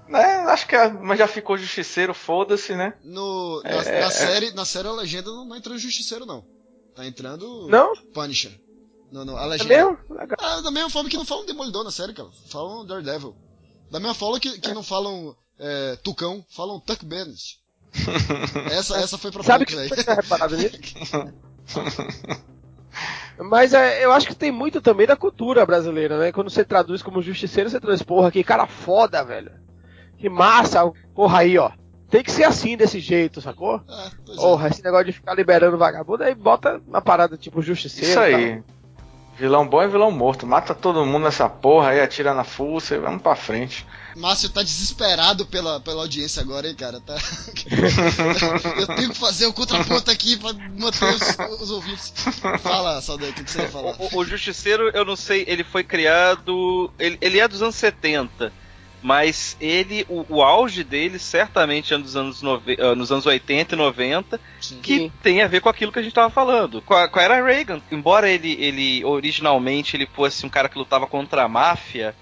[0.07, 0.23] Né?
[0.49, 2.93] Acho que mas já ficou justiceiro, foda-se, né?
[3.03, 4.01] No, na, é...
[4.01, 6.45] na, série, na série a legenda não, não entrou justiceiro, não.
[6.93, 7.95] Tá entrando não?
[8.13, 8.59] Punisher.
[9.11, 9.73] Não, não, a é legenda.
[9.73, 9.97] É mesmo?
[10.37, 12.29] Ah, da mesma forma que não falam Demolidor na série, cara.
[12.49, 13.35] Falam Daredevil.
[13.93, 17.59] Da mesma forma que, que não falam é, Tucão, falam Tuck Bennett.
[18.71, 20.79] essa, essa foi pra Sabe que você reparado nisso?
[23.37, 26.31] Mas é, eu acho que tem muito também da cultura brasileira, né?
[26.31, 29.51] Quando você traduz como justiceiro, você traduz, porra, que cara foda, velho.
[30.17, 31.71] Que massa, porra aí, ó.
[32.09, 33.79] Tem que ser assim, desse jeito, sacou?
[33.87, 34.71] É, porra, é.
[34.71, 38.09] esse negócio de ficar liberando vagabundo, aí bota uma parada tipo justiceiro.
[38.09, 38.63] Isso aí.
[39.43, 40.47] Vilão bom é vilão morto.
[40.47, 43.85] Mata todo mundo nessa porra aí, atira na fuça e vamos pra frente.
[44.15, 47.01] Márcio tá desesperado pela, pela audiência agora, hein, cara?
[47.01, 47.17] Tá...
[48.79, 52.13] eu tenho que fazer o contraponto aqui pra manter os, os ouvintes.
[52.61, 53.95] Fala, Saldanha, o que, você vai falar?
[53.99, 56.89] O, o, Justiceiro, eu não sei, ele foi criado.
[56.97, 58.49] Ele, ele é dos anos 70.
[59.03, 63.75] Mas ele, o, o auge dele certamente é nos anos, nove, uh, nos anos 80
[63.75, 64.79] e 90, Sim.
[64.81, 66.81] que tem a ver com aquilo que a gente estava falando.
[66.81, 67.81] Com a, com a era Reagan.
[67.91, 72.15] Embora ele, ele originalmente ele fosse um cara que lutava contra a máfia,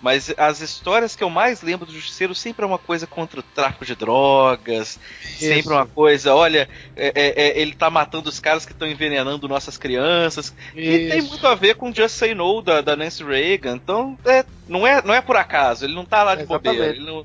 [0.00, 3.42] mas as histórias que eu mais lembro do Justiceiro sempre é uma coisa contra o
[3.42, 5.38] tráfico de drogas, Isso.
[5.38, 9.48] sempre uma coisa, olha, é, é, é, ele tá matando os caras que estão envenenando
[9.48, 10.54] nossas crianças.
[10.74, 13.76] E tem muito a ver com Just Say No da, da Nancy Reagan.
[13.76, 16.76] Então, é, não, é, não é por acaso, ele não tá lá de Exatamente.
[16.76, 16.96] bobeira.
[16.96, 17.24] Ele não,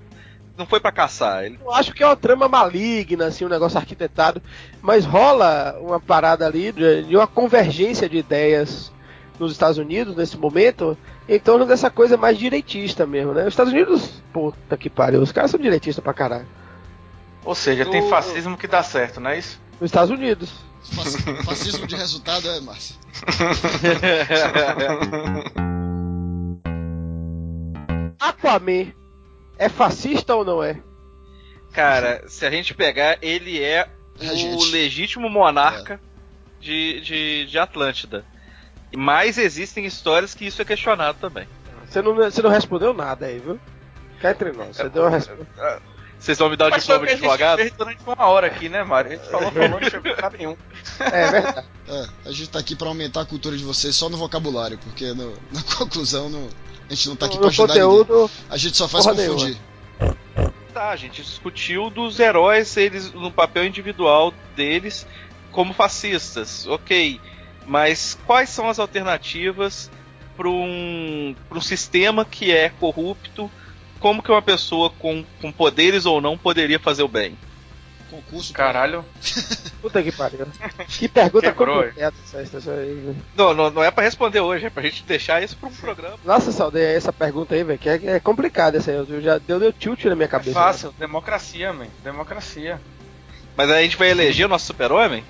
[0.58, 1.44] não foi para caçar.
[1.44, 1.60] Ele...
[1.62, 4.42] Eu acho que é uma trama maligna, assim, um negócio arquitetado,
[4.82, 8.92] mas rola uma parada ali de, de uma convergência de ideias
[9.42, 13.42] nos Estados Unidos nesse momento em torno dessa coisa mais direitista mesmo, né?
[13.42, 16.48] Os Estados Unidos, puta que pariu, os caras são direitistas pra caralho.
[17.44, 19.60] Ou seja, tem fascismo que dá certo, não é isso?
[19.80, 20.54] Nos Estados Unidos.
[21.44, 22.96] Fascismo de resultado é, Márcio.
[28.20, 28.94] Aquaman
[29.58, 30.80] é fascista ou não é?
[31.74, 33.88] Cara, se a gente pegar, ele é
[34.20, 36.00] o legítimo monarca é.
[36.60, 38.26] de, de, de Atlântida.
[38.96, 41.48] Mas existem histórias que isso é questionado também.
[41.88, 43.60] Você não, você não respondeu nada aí, viu?
[44.22, 45.48] Cá entre nós, você é, deu uma resposta.
[45.58, 45.80] É,
[46.22, 47.60] vocês vão me dar o Mas diploma de advogado?
[47.60, 49.12] A gente durante uma hora aqui, né, Mário?
[49.12, 50.58] A gente falou, falou, não chegou a nenhum.
[51.00, 51.68] É verdade.
[51.88, 55.14] É, a gente tá aqui pra aumentar a cultura de vocês só no vocabulário, porque
[55.14, 56.48] no, na conclusão no,
[56.88, 58.30] a gente não tá aqui no, pra ajudar conteúdo, ninguém.
[58.50, 59.58] A gente só faz confundir.
[60.00, 60.52] Nenhuma.
[60.74, 65.06] Tá, a gente discutiu dos heróis, eles no papel individual deles
[65.52, 66.68] como fascistas.
[66.68, 67.20] Ok.
[67.72, 69.90] Mas quais são as alternativas
[70.36, 73.50] para um, um sistema que é corrupto?
[73.98, 77.38] Como que uma pessoa com, com poderes ou não poderia fazer o bem?
[78.10, 78.52] Concurso.
[78.52, 79.06] Caralho.
[79.82, 80.46] Puta que pariu.
[80.90, 85.56] Que pergunta aí, não, não, não é pra responder hoje, é pra gente deixar isso
[85.56, 86.18] pra um programa.
[86.26, 88.98] Nossa, Saldeia, essa pergunta aí, velho, que é, é complicada essa aí.
[88.98, 90.52] Eu já deu, deu tilt na minha cabeça.
[90.52, 90.96] É fácil, né?
[91.00, 91.88] democracia, man.
[92.04, 92.82] Democracia.
[93.56, 95.24] Mas aí a gente vai eleger o nosso super-homem?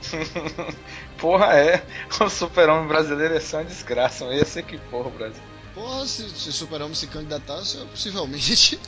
[1.18, 1.82] porra é?
[2.20, 4.24] O super-homem brasileiro é só uma desgraça.
[4.26, 5.42] Ia ser que porra, Brasil.
[5.74, 8.80] Porra, se, se o super-homem se candidatasse, possivelmente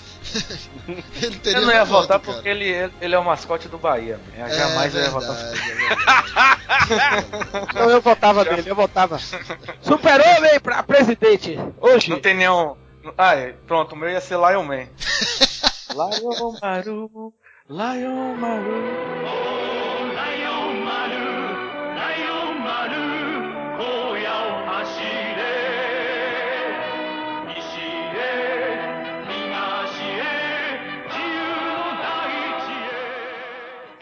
[1.23, 1.59] ele teria.
[1.59, 4.19] Eu não ia votar voto, porque ele, ele é o mascote do Bahia.
[4.37, 5.37] Eu é, jamais verdade, ia votar.
[6.91, 9.19] É então eu votava nele, eu votava.
[9.83, 12.11] Super-homem pra presidente, hoje.
[12.11, 12.75] Não tem nenhum.
[13.17, 14.89] Ah, é, pronto, o meu ia ser Lion Man.
[15.95, 17.33] Lion Maru,
[17.69, 19.50] Lion Maru.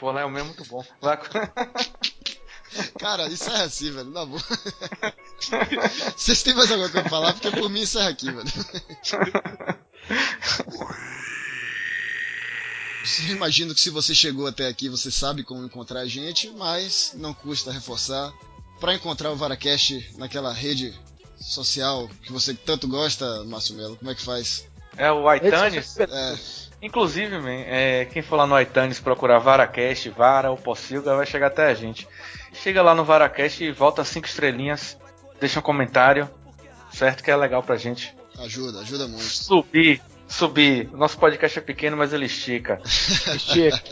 [0.09, 0.85] 波兰 é o mesmo muito bom.
[2.99, 4.41] Cara, encerra assim, velho, na boa.
[6.17, 7.33] Vocês têm mais alguma coisa pra falar?
[7.33, 8.49] Porque por mim encerra aqui, velho.
[13.31, 17.33] Imagino que se você chegou até aqui, você sabe como encontrar a gente, mas não
[17.33, 18.33] custa reforçar.
[18.81, 20.95] Para encontrar o Varacast naquela rede
[21.41, 24.67] social que você tanto gosta, Márcio Melo, como é que faz?
[24.97, 25.99] É o iTunes?
[25.99, 26.68] É.
[26.81, 31.49] Inclusive, man, é, quem for lá no iTunes procurar VaraCast, Vara ou Possilga, vai chegar
[31.49, 32.07] até a gente.
[32.53, 34.97] Chega lá no VaraCast e volta cinco estrelinhas,
[35.41, 36.31] deixa um comentário,
[36.93, 37.23] certo?
[37.25, 38.15] Que é legal pra gente.
[38.39, 39.25] Ajuda, ajuda muito.
[39.25, 40.89] Subir, subir.
[40.93, 42.81] Nosso podcast é pequeno, mas ele estica.
[42.87, 43.83] estica.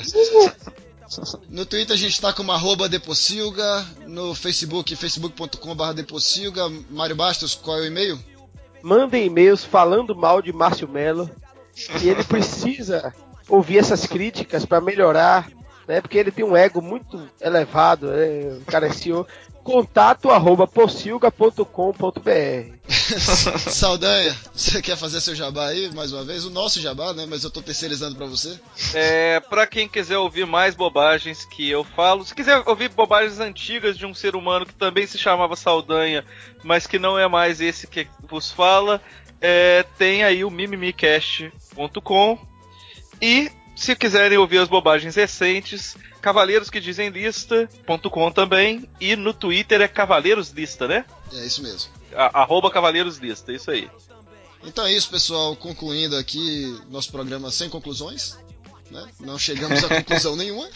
[1.48, 6.68] No Twitter a gente tá como arroba Depossilga, no Facebook, facebook.com.br Depossilga.
[6.90, 8.18] Mário Bastos, qual é o e-mail?
[8.80, 11.28] Mandem e-mails falando mal de Márcio Melo
[12.02, 13.12] e ele precisa
[13.48, 15.48] ouvir essas críticas para melhorar,
[15.86, 16.00] né?
[16.00, 18.58] Porque ele tem um ego muito elevado, né?
[18.60, 19.26] O cara é CEO.
[19.62, 26.44] Contato arroba possilga.com.br Saldanha, você quer fazer seu jabá aí mais uma vez?
[26.44, 27.26] O nosso jabá, né?
[27.28, 28.60] Mas eu tô terceirizando para você.
[28.94, 33.98] É, para quem quiser ouvir mais bobagens que eu falo, se quiser ouvir bobagens antigas
[33.98, 36.24] de um ser humano que também se chamava Saldanha,
[36.62, 39.02] mas que não é mais esse que vos fala,
[39.40, 42.38] é, tem aí o mimimicast.com
[43.20, 48.88] e se quiserem ouvir as bobagens recentes, Cavaleiros que dizem lista.com também.
[49.00, 51.04] E no Twitter é Cavaleiros Lista, né?
[51.32, 51.90] É isso mesmo.
[52.14, 53.88] A, arroba Cavaleiros Lista, isso aí.
[54.64, 55.54] Então é isso, pessoal.
[55.54, 58.36] Concluindo aqui nosso programa sem conclusões.
[58.90, 59.04] Né?
[59.20, 60.68] Não chegamos a conclusão nenhuma.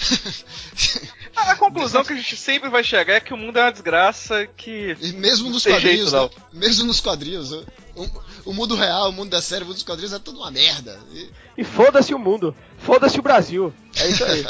[1.35, 4.47] A conclusão que a gente sempre vai chegar é que o mundo é uma desgraça
[4.47, 4.97] que.
[5.01, 6.45] E mesmo nos quadrinhos, jeito, né?
[6.53, 7.65] mesmo nos quadrinhos, o,
[8.45, 10.99] o, mundo real, o mundo da série, o mundo dos quadrinhos é tudo uma merda.
[11.13, 13.73] E, e foda-se o mundo, foda-se o Brasil.
[13.97, 14.45] É isso aí.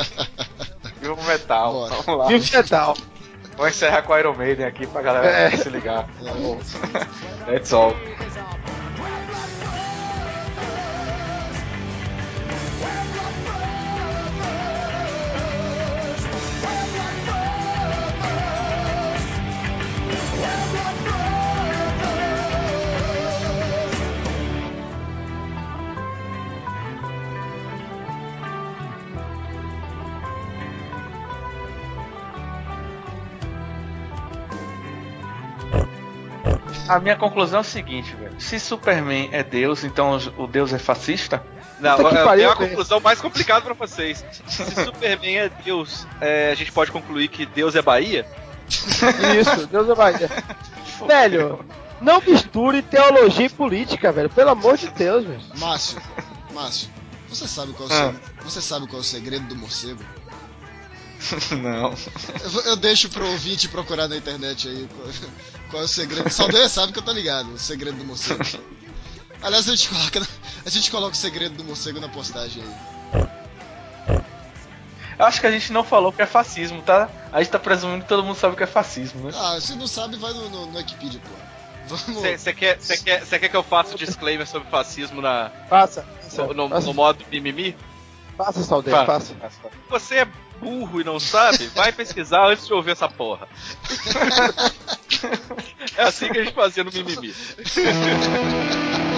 [1.00, 1.72] Viva o metal.
[1.72, 1.94] Bora.
[2.02, 2.26] Vamos lá.
[2.28, 2.96] Viva o metal.
[3.56, 5.50] Vou encerrar com o Iron Maiden aqui pra galera é.
[5.56, 6.08] se ligar.
[6.24, 6.58] Tá bom.
[7.46, 7.94] That's all.
[36.90, 38.34] A minha conclusão é o seguinte, velho.
[38.40, 41.40] Se Superman é Deus, então o Deus é fascista?
[41.78, 44.24] Não, é, é a conclusão mais complicada para vocês.
[44.48, 48.26] Se Superman é Deus, é, a gente pode concluir que Deus é Bahia?
[48.68, 50.28] Isso, Deus é Bahia.
[51.06, 51.64] velho,
[52.00, 54.28] não misture teologia e política, velho.
[54.28, 55.40] Pelo amor de Deus, velho.
[55.58, 56.02] Márcio,
[56.52, 56.88] Márcio,
[57.28, 58.14] você sabe qual é o, ah.
[58.42, 60.02] você sabe qual é o segredo do morcego?
[61.62, 61.94] Não.
[62.42, 64.88] Eu, eu, deixo pro ouvinte procurar na internet aí
[65.70, 66.28] qual, é o segredo.
[66.30, 68.42] Saldanha sabe que eu tô ligado, o segredo do morcego.
[69.42, 70.28] Aliás, a gente coloca,
[70.66, 73.30] a gente coloca o segredo do morcego na postagem aí.
[75.18, 77.08] Eu acho que a gente não falou que é fascismo, tá?
[77.30, 79.32] A gente tá presumindo que todo mundo sabe o que é fascismo, né?
[79.34, 81.50] Ah, se não sabe, vai no, no, no Wikipedia, pô.
[81.86, 85.50] Você quer, quer, quer que eu faça o disclaimer sobre fascismo na.
[85.68, 86.06] Faça.
[86.36, 87.76] No, no, no modo mimimi?
[88.36, 89.34] Faça, Saldanha, faça.
[89.34, 89.58] faça.
[89.90, 90.28] Você é
[90.60, 93.48] burro e não sabe, vai pesquisar antes de ouvir essa porra.
[95.96, 97.34] é assim que a gente fazia no mimimi.